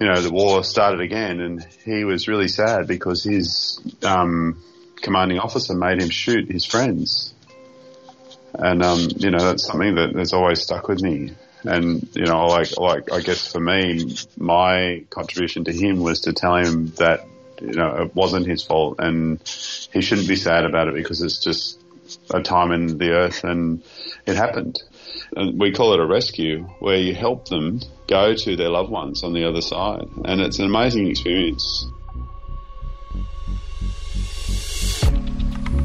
you 0.00 0.06
know, 0.06 0.20
the 0.20 0.32
war 0.32 0.64
started 0.64 1.00
again 1.00 1.40
and 1.40 1.66
he 1.84 2.04
was 2.04 2.26
really 2.26 2.48
sad 2.48 2.86
because 2.86 3.22
his, 3.24 3.80
um, 4.02 4.62
commanding 5.02 5.38
officer 5.38 5.74
made 5.74 6.00
him 6.00 6.10
shoot 6.10 6.50
his 6.50 6.64
friends 6.64 7.34
and 8.54 8.82
um, 8.82 9.08
you 9.16 9.30
know 9.30 9.38
that's 9.38 9.66
something 9.66 9.94
that 9.94 10.14
has 10.14 10.32
always 10.32 10.62
stuck 10.62 10.88
with 10.88 11.02
me. 11.02 11.32
And 11.64 12.08
you 12.14 12.26
know, 12.26 12.46
like 12.46 12.76
like 12.78 13.12
I 13.12 13.20
guess 13.20 13.50
for 13.50 13.60
me, 13.60 14.14
my 14.36 15.04
contribution 15.10 15.64
to 15.64 15.72
him 15.72 16.00
was 16.00 16.22
to 16.22 16.32
tell 16.32 16.56
him 16.56 16.88
that 16.96 17.26
you 17.60 17.72
know 17.72 18.02
it 18.02 18.14
wasn't 18.14 18.46
his 18.46 18.62
fault, 18.62 18.96
and 18.98 19.40
he 19.92 20.00
shouldn't 20.00 20.28
be 20.28 20.36
sad 20.36 20.64
about 20.64 20.88
it 20.88 20.94
because 20.94 21.22
it's 21.22 21.38
just 21.38 21.78
a 22.30 22.42
time 22.42 22.72
in 22.72 22.98
the 22.98 23.10
earth, 23.10 23.44
and 23.44 23.82
it 24.26 24.36
happened. 24.36 24.82
And 25.36 25.58
we 25.58 25.72
call 25.72 25.94
it 25.94 26.00
a 26.00 26.06
rescue, 26.06 26.64
where 26.80 26.98
you 26.98 27.14
help 27.14 27.48
them 27.48 27.80
go 28.06 28.34
to 28.34 28.56
their 28.56 28.68
loved 28.68 28.90
ones 28.90 29.22
on 29.22 29.32
the 29.32 29.44
other 29.48 29.62
side, 29.62 30.06
and 30.24 30.40
it's 30.40 30.58
an 30.58 30.66
amazing 30.66 31.08
experience. 31.08 31.86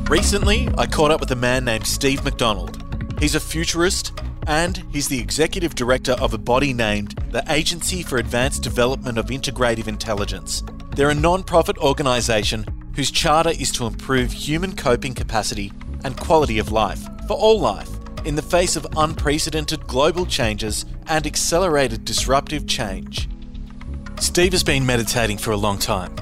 Recently, 0.09 0.69
I 0.77 0.87
caught 0.87 1.11
up 1.11 1.19
with 1.19 1.31
a 1.31 1.35
man 1.35 1.65
named 1.65 1.85
Steve 1.85 2.23
McDonald. 2.23 2.81
He's 3.19 3.35
a 3.35 3.39
futurist 3.39 4.13
and 4.47 4.83
he's 4.91 5.09
the 5.09 5.19
executive 5.19 5.75
director 5.75 6.13
of 6.13 6.33
a 6.33 6.37
body 6.37 6.73
named 6.73 7.13
the 7.31 7.43
Agency 7.49 8.01
for 8.01 8.17
Advanced 8.17 8.63
Development 8.63 9.17
of 9.17 9.27
Integrative 9.27 9.87
Intelligence. 9.87 10.63
They're 10.95 11.09
a 11.09 11.15
non 11.15 11.43
profit 11.43 11.77
organisation 11.77 12.65
whose 12.95 13.11
charter 13.11 13.51
is 13.51 13.71
to 13.73 13.85
improve 13.85 14.31
human 14.31 14.75
coping 14.75 15.13
capacity 15.13 15.71
and 16.03 16.17
quality 16.17 16.57
of 16.57 16.71
life 16.71 17.07
for 17.27 17.33
all 17.33 17.59
life 17.59 17.89
in 18.25 18.35
the 18.35 18.41
face 18.41 18.75
of 18.75 18.87
unprecedented 18.95 19.85
global 19.85 20.25
changes 20.25 20.85
and 21.07 21.27
accelerated 21.27 22.05
disruptive 22.05 22.65
change. 22.65 23.29
Steve 24.19 24.53
has 24.53 24.63
been 24.63 24.85
meditating 24.85 25.37
for 25.37 25.51
a 25.51 25.57
long 25.57 25.77
time. 25.77 26.15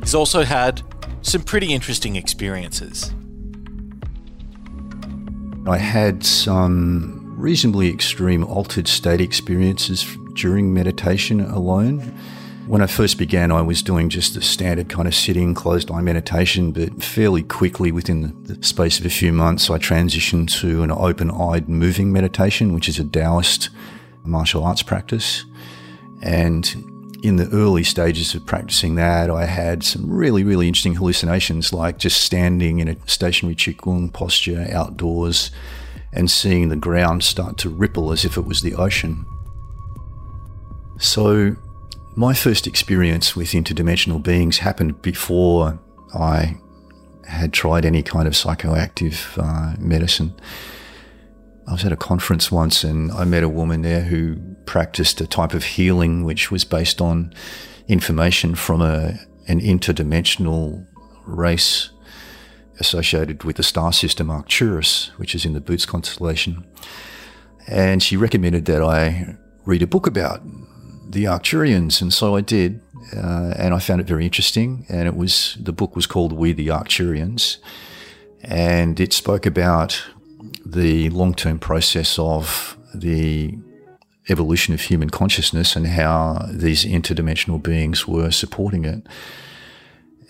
He's 0.00 0.14
also 0.14 0.44
had 0.44 0.82
some 1.22 1.42
pretty 1.42 1.72
interesting 1.72 2.16
experiences. 2.16 3.12
I 5.66 5.78
had 5.78 6.24
some 6.24 7.21
reasonably 7.42 7.90
extreme 7.90 8.44
altered 8.44 8.86
state 8.86 9.20
experiences 9.20 10.16
during 10.34 10.72
meditation 10.72 11.40
alone. 11.40 11.98
When 12.68 12.80
I 12.80 12.86
first 12.86 13.18
began, 13.18 13.50
I 13.50 13.60
was 13.62 13.82
doing 13.82 14.08
just 14.08 14.34
the 14.34 14.40
standard 14.40 14.88
kind 14.88 15.08
of 15.08 15.14
sitting, 15.14 15.52
closed 15.52 15.90
eye 15.90 16.00
meditation, 16.00 16.70
but 16.70 17.02
fairly 17.02 17.42
quickly, 17.42 17.90
within 17.90 18.40
the 18.44 18.62
space 18.62 19.00
of 19.00 19.06
a 19.06 19.10
few 19.10 19.32
months, 19.32 19.68
I 19.68 19.78
transitioned 19.78 20.56
to 20.60 20.84
an 20.84 20.92
open 20.92 21.32
eyed 21.32 21.68
moving 21.68 22.12
meditation, 22.12 22.72
which 22.72 22.88
is 22.88 23.00
a 23.00 23.04
Taoist 23.04 23.70
martial 24.24 24.62
arts 24.62 24.84
practice. 24.84 25.44
And 26.22 27.18
in 27.24 27.36
the 27.36 27.48
early 27.48 27.82
stages 27.82 28.36
of 28.36 28.46
practicing 28.46 28.94
that, 28.94 29.30
I 29.30 29.46
had 29.46 29.82
some 29.82 30.08
really, 30.08 30.44
really 30.44 30.68
interesting 30.68 30.94
hallucinations, 30.94 31.72
like 31.72 31.98
just 31.98 32.22
standing 32.22 32.78
in 32.78 32.86
a 32.86 32.96
stationary 33.06 33.56
Qigong 33.56 34.12
posture 34.12 34.68
outdoors 34.70 35.50
and 36.12 36.30
seeing 36.30 36.68
the 36.68 36.76
ground 36.76 37.24
start 37.24 37.56
to 37.58 37.70
ripple 37.70 38.12
as 38.12 38.24
if 38.24 38.36
it 38.36 38.44
was 38.44 38.62
the 38.62 38.74
ocean. 38.74 39.24
So, 40.98 41.56
my 42.14 42.34
first 42.34 42.66
experience 42.66 43.34
with 43.34 43.52
interdimensional 43.52 44.22
beings 44.22 44.58
happened 44.58 45.00
before 45.00 45.80
I 46.14 46.56
had 47.26 47.52
tried 47.52 47.86
any 47.86 48.02
kind 48.02 48.28
of 48.28 48.34
psychoactive 48.34 49.38
uh, 49.38 49.74
medicine. 49.78 50.34
I 51.66 51.72
was 51.72 51.84
at 51.84 51.92
a 51.92 51.96
conference 51.96 52.52
once 52.52 52.84
and 52.84 53.10
I 53.12 53.24
met 53.24 53.42
a 53.42 53.48
woman 53.48 53.82
there 53.82 54.02
who 54.02 54.36
practiced 54.66 55.20
a 55.20 55.26
type 55.26 55.54
of 55.54 55.64
healing 55.64 56.24
which 56.24 56.50
was 56.50 56.64
based 56.64 57.00
on 57.00 57.32
information 57.88 58.54
from 58.54 58.82
a, 58.82 59.18
an 59.48 59.60
interdimensional 59.60 60.86
race 61.24 61.91
associated 62.80 63.44
with 63.44 63.56
the 63.56 63.62
star 63.62 63.92
system 63.92 64.30
Arcturus, 64.30 65.10
which 65.16 65.34
is 65.34 65.44
in 65.44 65.52
the 65.52 65.60
Boots 65.60 65.86
constellation. 65.86 66.64
And 67.66 68.02
she 68.02 68.16
recommended 68.16 68.64
that 68.66 68.82
I 68.82 69.36
read 69.64 69.82
a 69.82 69.86
book 69.86 70.06
about 70.06 70.42
the 71.08 71.24
Arcturians, 71.24 72.00
and 72.02 72.12
so 72.12 72.36
I 72.36 72.40
did. 72.40 72.80
Uh, 73.16 73.52
and 73.58 73.74
I 73.74 73.78
found 73.78 74.00
it 74.00 74.06
very 74.06 74.24
interesting. 74.24 74.86
And 74.88 75.06
it 75.08 75.16
was 75.16 75.56
the 75.60 75.72
book 75.72 75.94
was 75.96 76.06
called 76.06 76.32
We 76.32 76.52
the 76.52 76.68
Arcturians, 76.68 77.58
and 78.42 78.98
it 78.98 79.12
spoke 79.12 79.46
about 79.46 80.02
the 80.64 81.10
long 81.10 81.34
term 81.34 81.58
process 81.58 82.18
of 82.18 82.76
the 82.94 83.58
evolution 84.28 84.72
of 84.72 84.80
human 84.80 85.10
consciousness 85.10 85.76
and 85.76 85.86
how 85.86 86.46
these 86.50 86.84
interdimensional 86.84 87.62
beings 87.62 88.06
were 88.06 88.30
supporting 88.30 88.84
it. 88.84 89.06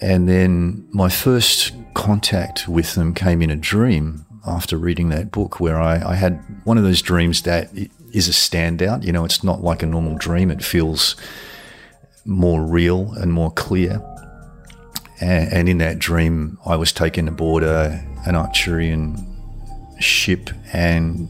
And 0.02 0.28
then 0.28 0.86
my 0.90 1.08
first 1.08 1.72
contact 1.94 2.66
with 2.66 2.96
them 2.96 3.14
came 3.14 3.40
in 3.40 3.50
a 3.50 3.56
dream 3.56 4.26
after 4.44 4.76
reading 4.76 5.10
that 5.10 5.30
book, 5.30 5.60
where 5.60 5.80
I, 5.80 6.02
I 6.02 6.14
had 6.16 6.42
one 6.64 6.76
of 6.76 6.82
those 6.82 7.00
dreams 7.00 7.42
that 7.42 7.70
is 8.12 8.28
a 8.28 8.32
standout. 8.32 9.04
You 9.04 9.12
know, 9.12 9.24
it's 9.24 9.44
not 9.44 9.62
like 9.62 9.84
a 9.84 9.86
normal 9.86 10.18
dream. 10.18 10.50
It 10.50 10.64
feels 10.64 11.14
more 12.24 12.62
real 12.62 13.12
and 13.12 13.32
more 13.32 13.52
clear. 13.52 14.02
And, 15.20 15.52
and 15.52 15.68
in 15.68 15.78
that 15.78 16.00
dream, 16.00 16.58
I 16.66 16.74
was 16.74 16.92
taken 16.92 17.28
aboard 17.28 17.62
a, 17.62 18.04
an 18.26 18.34
Arcturian 18.34 19.24
ship 20.00 20.50
and 20.72 21.28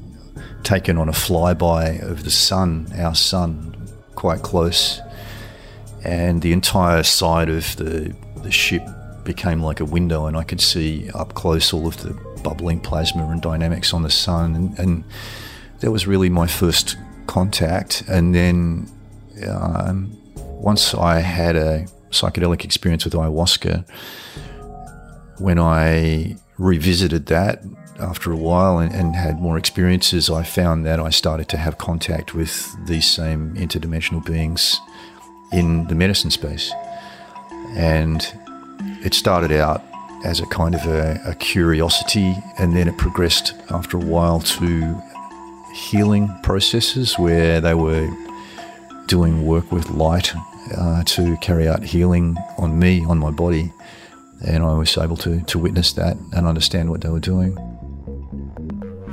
taken 0.63 0.97
on 0.97 1.11
a 1.11 1.13
flyby 1.13 2.03
of 2.03 2.25
the 2.25 2.31
sun, 2.31 2.91
our 2.97 3.15
sun, 3.15 3.87
quite 4.15 4.41
close. 4.41 5.03
And 6.05 6.41
the 6.41 6.55
entire 6.55 7.03
side 7.03 7.51
of 7.51 7.77
the, 7.77 8.17
the 8.43 8.51
ship 8.51 8.83
became 9.25 9.63
like 9.63 9.81
a 9.81 9.85
window, 9.85 10.27
and 10.27 10.37
I 10.37 10.43
could 10.43 10.61
see 10.61 11.11
up 11.11 11.35
close 11.35 11.73
all 11.73 11.87
of 11.87 11.97
the 12.03 12.13
bubbling 12.43 12.81
plasma 12.81 13.25
and 13.29 13.41
dynamics 13.41 13.95
on 13.95 14.03
the 14.03 14.11
sun. 14.11 14.55
And, 14.55 14.79
and 14.79 15.05
that 15.81 15.91
was 15.91 16.07
really 16.07 16.29
my 16.29 16.47
first 16.47 16.97
contact. 17.27 18.03
And 18.09 18.35
then 18.35 18.91
um, 19.49 20.17
once 20.37 20.95
I 20.95 21.21
had 21.21 21.57
a 21.57 21.87
psychedelic 22.11 22.65
experience 22.65 23.05
with 23.05 23.15
ayahuasca, 23.15 23.89
when 25.39 25.59
I 25.59 26.37
revisited 26.59 27.27
that 27.27 27.63
after 27.99 28.33
a 28.33 28.37
while 28.37 28.79
and, 28.79 28.93
and, 28.93 29.15
had 29.15 29.41
more 29.41 29.59
experiences, 29.59 30.31
I 30.31 30.43
found 30.43 30.85
that 30.87 30.99
I 30.99 31.11
started 31.11 31.49
to 31.51 31.57
have 31.57 31.79
contact 31.79 32.35
with 32.35 32.75
these 32.87 33.07
same 33.07 33.55
interdimensional 33.55 34.25
beings 34.25 34.81
in 35.53 35.87
the 35.87 35.95
medicine 35.95 36.31
space. 36.31 36.73
And 37.75 38.21
it 39.05 39.15
started 39.15 39.53
out 39.53 39.83
as 40.25 40.41
a 40.41 40.47
kind 40.47 40.75
of 40.75 40.87
a, 40.87 41.21
a 41.27 41.35
curiosity, 41.35 42.37
and 42.59 42.77
then 42.77 42.89
it 42.89 42.97
progressed 42.97 43.55
after 43.71 43.97
a 43.97 44.01
while 44.01 44.41
to 44.41 45.01
healing 45.75 46.29
processes 46.43 47.19
where 47.19 47.61
they 47.61 47.75
were 47.75 48.09
doing 49.07 49.47
work 49.47 49.73
with 49.73 49.91
light 49.91 50.33
uh, 50.77 51.03
to 51.05 51.37
carry 51.39 51.69
out 51.69 51.83
healing 51.83 52.37
on 52.59 52.79
me, 52.79 53.05
on 53.05 53.19
my 53.19 53.31
body. 53.31 53.73
And 54.45 54.65
I 54.65 54.75
was 54.75 54.97
able 54.97 55.17
to, 55.19 55.41
to 55.41 55.59
witness 55.59 55.93
that 55.95 56.17
and 56.33 56.47
understand 56.47 56.91
what 56.91 57.01
they 57.01 57.09
were 57.09 57.21
doing. 57.21 57.57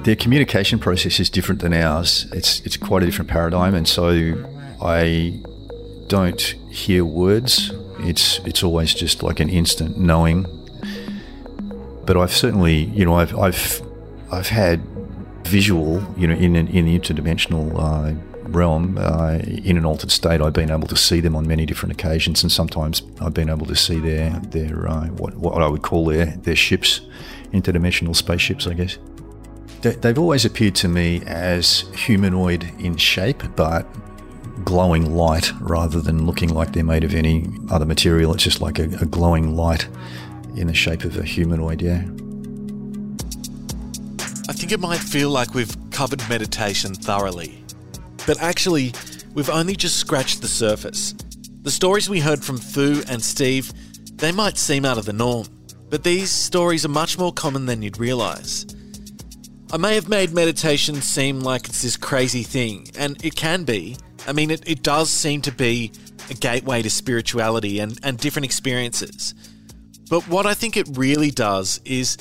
Their 0.04 0.15
communication 0.15 0.80
process 0.80 1.19
is 1.19 1.30
different 1.30 1.62
than 1.62 1.74
ours. 1.74 2.28
It's, 2.34 2.62
it's 2.62 2.78
quite 2.78 3.04
a 3.04 3.06
different 3.06 3.30
paradigm. 3.30 3.76
And 3.76 3.88
so 3.88 4.10
I 4.82 5.41
don't 6.08 6.41
hear 6.72 7.04
words. 7.06 7.72
It's, 8.08 8.40
it's 8.40 8.64
always 8.64 8.94
just 8.94 9.24
like 9.24 9.40
an 9.40 9.50
instant 9.50 9.98
knowing. 9.98 10.46
But 12.06 12.18
I've 12.18 12.34
certainly, 12.34 12.86
you 12.86 13.06
know, 13.06 13.16
I've, 13.16 13.38
I've, 13.38 13.82
I've 14.32 14.48
had 14.48 14.82
visual, 15.44 16.04
you 16.18 16.28
know, 16.28 16.36
in, 16.36 16.56
an, 16.56 16.68
in 16.68 16.86
the 16.86 16.98
interdimensional 16.98 17.74
uh, 17.78 18.14
realm, 18.50 18.98
uh, 19.00 19.40
in 19.44 19.78
an 19.78 19.86
altered 19.86 20.12
state, 20.12 20.42
I've 20.42 20.54
been 20.54 20.72
able 20.72 20.88
to 20.88 20.96
see 20.96 21.20
them 21.20 21.36
on 21.36 21.48
many 21.48 21.66
different 21.66 21.94
occasions, 21.94 22.44
and 22.44 22.52
sometimes 22.52 23.02
I've 23.22 23.34
been 23.34 23.50
able 23.50 23.66
to 23.68 23.76
see 23.76 24.00
their 24.00 24.32
their 24.50 24.88
uh, 24.88 25.08
what 25.08 25.36
what 25.36 25.62
I 25.62 25.68
would 25.68 25.82
call 25.82 26.06
their 26.06 26.26
their 26.26 26.56
ships, 26.56 27.02
interdimensional 27.54 28.16
spaceships, 28.16 28.68
I 28.68 28.74
guess. 28.74 28.98
They've 29.82 30.20
always 30.20 30.44
appeared 30.44 30.76
to 30.76 30.90
me 30.90 31.22
as 31.26 31.86
humanoid 31.96 32.70
in 32.80 32.98
shape, 32.98 33.44
but 33.56 33.88
glowing 34.65 35.15
light 35.15 35.52
rather 35.60 36.02
than 36.02 36.26
looking 36.26 36.50
like 36.50 36.74
they're 36.74 36.84
made 36.84 37.04
of 37.04 37.13
any 37.13 37.48
other 37.69 37.86
material. 37.86 38.34
It's 38.34 38.43
just 38.43 38.62
like 38.62 38.80
a, 38.80 38.84
a 38.84 39.06
glowing 39.06 39.56
light 39.56 39.88
in 40.56 40.67
the 40.67 40.74
shape 40.74 41.04
of 41.04 41.17
a 41.17 41.24
humanoid, 41.24 41.82
yeah. 41.82 42.04
I 44.50 44.54
think 44.54 44.72
it 44.72 44.80
might 44.80 45.00
feel 45.00 45.30
like 45.30 45.54
we've 45.54 45.76
covered 45.91 46.28
meditation 46.28 46.93
thoroughly. 46.93 47.63
But 48.26 48.39
actually, 48.41 48.93
we've 49.34 49.50
only 49.50 49.76
just 49.76 49.98
scratched 49.98 50.41
the 50.41 50.48
surface. 50.48 51.13
The 51.62 51.72
stories 51.72 52.10
we 52.10 52.19
heard 52.19 52.43
from 52.43 52.58
Fu 52.58 53.02
and 53.08 53.22
Steve, 53.22 53.72
they 54.17 54.32
might 54.32 54.58
seem 54.58 54.86
out 54.86 54.98
of 54.98 55.06
the 55.06 55.13
norm, 55.13 55.48
but 55.89 56.04
these 56.04 56.32
stories 56.32 56.86
are 56.86 56.89
much 56.89 57.17
more 57.17 57.34
common 57.34 57.65
than 57.65 57.82
you'd 57.82 58.00
realise. 58.00 58.65
I 59.72 59.78
may 59.78 59.93
have 59.95 60.10
made 60.10 60.34
meditation 60.34 60.95
seem 60.95 61.41
like 61.41 61.67
it's 61.67 61.84
this 61.84 61.95
crazy 61.95 62.43
thing, 62.43 62.88
and 62.98 63.24
it 63.24 63.36
can 63.36 63.65
be. 63.65 63.98
I 64.30 64.34
mean, 64.34 64.52
it, 64.52 64.62
it 64.68 64.84
does 64.84 65.10
seem 65.10 65.42
to 65.42 65.52
be 65.52 65.92
a 66.30 66.36
gateway 66.36 66.84
to 66.84 66.89
spirituality 66.89 67.80
and, 67.80 68.00
and 68.04 68.18
different 68.18 68.46
experiences. 68.46 69.34
But 70.10 70.28
what 70.28 70.46
I 70.46 70.54
think 70.54 70.78
it 70.78 70.88
really 70.98 71.32
does 71.32 71.82
is 71.84 72.18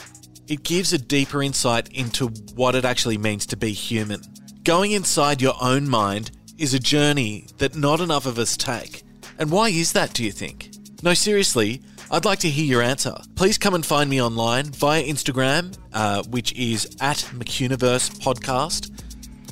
it 0.49 0.63
gives 0.63 0.95
a 0.95 0.99
deeper 0.99 1.43
insight 1.43 1.89
into 1.93 2.29
what 2.55 2.75
it 2.75 2.87
actually 2.87 3.19
means 3.19 3.45
to 3.47 3.57
be 3.57 3.73
human. 3.73 4.23
Going 4.65 4.93
inside 4.93 5.43
your 5.43 5.55
own 5.61 5.87
mind 5.87 6.31
is 6.57 6.73
a 6.73 6.79
journey 6.79 7.47
that 7.59 7.77
not 7.77 8.01
enough 8.01 8.25
of 8.25 8.39
us 8.39 8.57
take. 8.57 9.03
And 9.39 9.51
why 9.51 9.69
is 9.69 9.93
that, 9.93 10.15
do 10.15 10.25
you 10.25 10.33
think? 10.33 10.71
No, 11.03 11.13
seriously, 11.13 11.83
I'd 12.11 12.25
like 12.25 12.39
to 12.41 12.49
hear 12.49 12.65
your 12.65 12.83
answer. 12.83 13.15
Please 13.35 13.59
come 13.59 13.75
and 13.75 13.85
find 13.85 14.09
me 14.09 14.21
online 14.21 14.65
via 14.65 15.05
Instagram, 15.05 15.77
uh, 15.93 16.23
which 16.25 16.55
is 16.55 16.87
at 17.01 17.19
McUniverse 17.35 18.19
Podcast, 18.19 18.91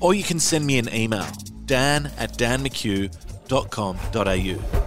or 0.01 0.15
you 0.15 0.23
can 0.23 0.41
send 0.41 0.67
me 0.67 0.79
an 0.79 0.93
email, 0.95 1.27
dan 1.67 2.11
at 2.19 2.33
danmchugh.com.au. 2.33 4.87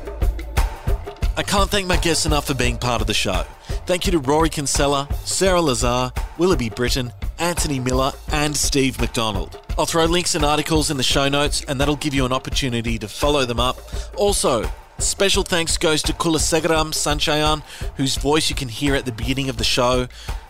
I 1.37 1.43
can't 1.43 1.69
thank 1.69 1.87
my 1.87 1.97
guests 1.97 2.25
enough 2.25 2.47
for 2.47 2.53
being 2.53 2.77
part 2.77 3.01
of 3.01 3.07
the 3.07 3.13
show. 3.13 3.45
Thank 3.85 4.05
you 4.05 4.11
to 4.11 4.19
Rory 4.19 4.49
Kinsella, 4.49 5.07
Sarah 5.23 5.61
Lazar, 5.61 6.11
Willoughby 6.37 6.69
Britton, 6.69 7.13
Anthony 7.37 7.79
Miller, 7.79 8.11
and 8.31 8.55
Steve 8.55 8.99
McDonald. 8.99 9.59
I'll 9.77 9.85
throw 9.85 10.05
links 10.05 10.35
and 10.35 10.43
articles 10.43 10.91
in 10.91 10.97
the 10.97 11.03
show 11.03 11.29
notes, 11.29 11.63
and 11.65 11.79
that'll 11.79 11.95
give 11.95 12.13
you 12.13 12.25
an 12.25 12.33
opportunity 12.33 12.99
to 12.99 13.07
follow 13.07 13.45
them 13.45 13.59
up. 13.59 13.77
Also, 14.17 14.69
special 14.97 15.43
thanks 15.43 15.77
goes 15.77 16.01
to 16.03 16.13
Kulasegaram 16.13 16.93
Sanchayan, 16.93 17.63
whose 17.95 18.17
voice 18.17 18.49
you 18.49 18.55
can 18.55 18.67
hear 18.67 18.95
at 18.95 19.05
the 19.05 19.13
beginning 19.13 19.47
of 19.47 19.55
the 19.55 19.63
show. 19.63 20.07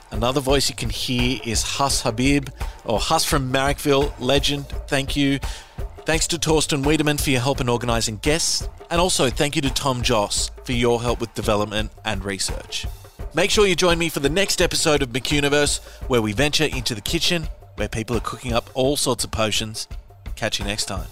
Another 0.10 0.42
voice 0.42 0.68
you 0.68 0.76
can 0.76 0.90
hear 0.90 1.40
is 1.46 1.62
Hus 1.62 2.02
Habib, 2.02 2.50
or 2.84 3.00
Hus 3.00 3.24
from 3.24 3.54
Marrickville, 3.54 4.12
legend. 4.20 4.68
Thank 4.88 5.16
you. 5.16 5.40
Thanks 6.06 6.28
to 6.28 6.40
Torsten 6.40 6.84
Wiedemann 6.84 7.18
for 7.18 7.30
your 7.30 7.42
help 7.42 7.62
in 7.62 7.70
organising 7.70 8.18
guests, 8.18 8.68
and 8.90 9.00
also 9.00 9.30
thank 9.30 9.56
you 9.56 9.62
to 9.62 9.70
Tom 9.70 10.02
Joss 10.02 10.50
for 10.64 10.72
your 10.72 11.02
help 11.02 11.20
with 11.20 11.34
development 11.36 11.92
and 12.04 12.26
research. 12.26 12.88
Make 13.36 13.52
sure 13.52 13.68
you 13.68 13.76
join 13.76 14.00
me 14.00 14.10
for 14.10 14.20
the 14.20 14.30
next 14.30 14.60
episode 14.60 15.04
of 15.04 15.10
McUniverse, 15.10 15.80
where 16.08 16.22
we 16.22 16.34
venture 16.34 16.66
into 16.66 16.96
the 16.96 17.02
kitchen 17.02 17.48
where 17.76 17.88
people 17.88 18.18
are 18.18 18.22
cooking 18.22 18.54
up 18.54 18.70
all 18.74 18.98
sorts 18.98 19.24
of 19.24 19.32
potions. 19.32 19.88
Catch 20.36 20.60
you 20.60 20.66
next 20.66 20.86
time. 20.86 21.08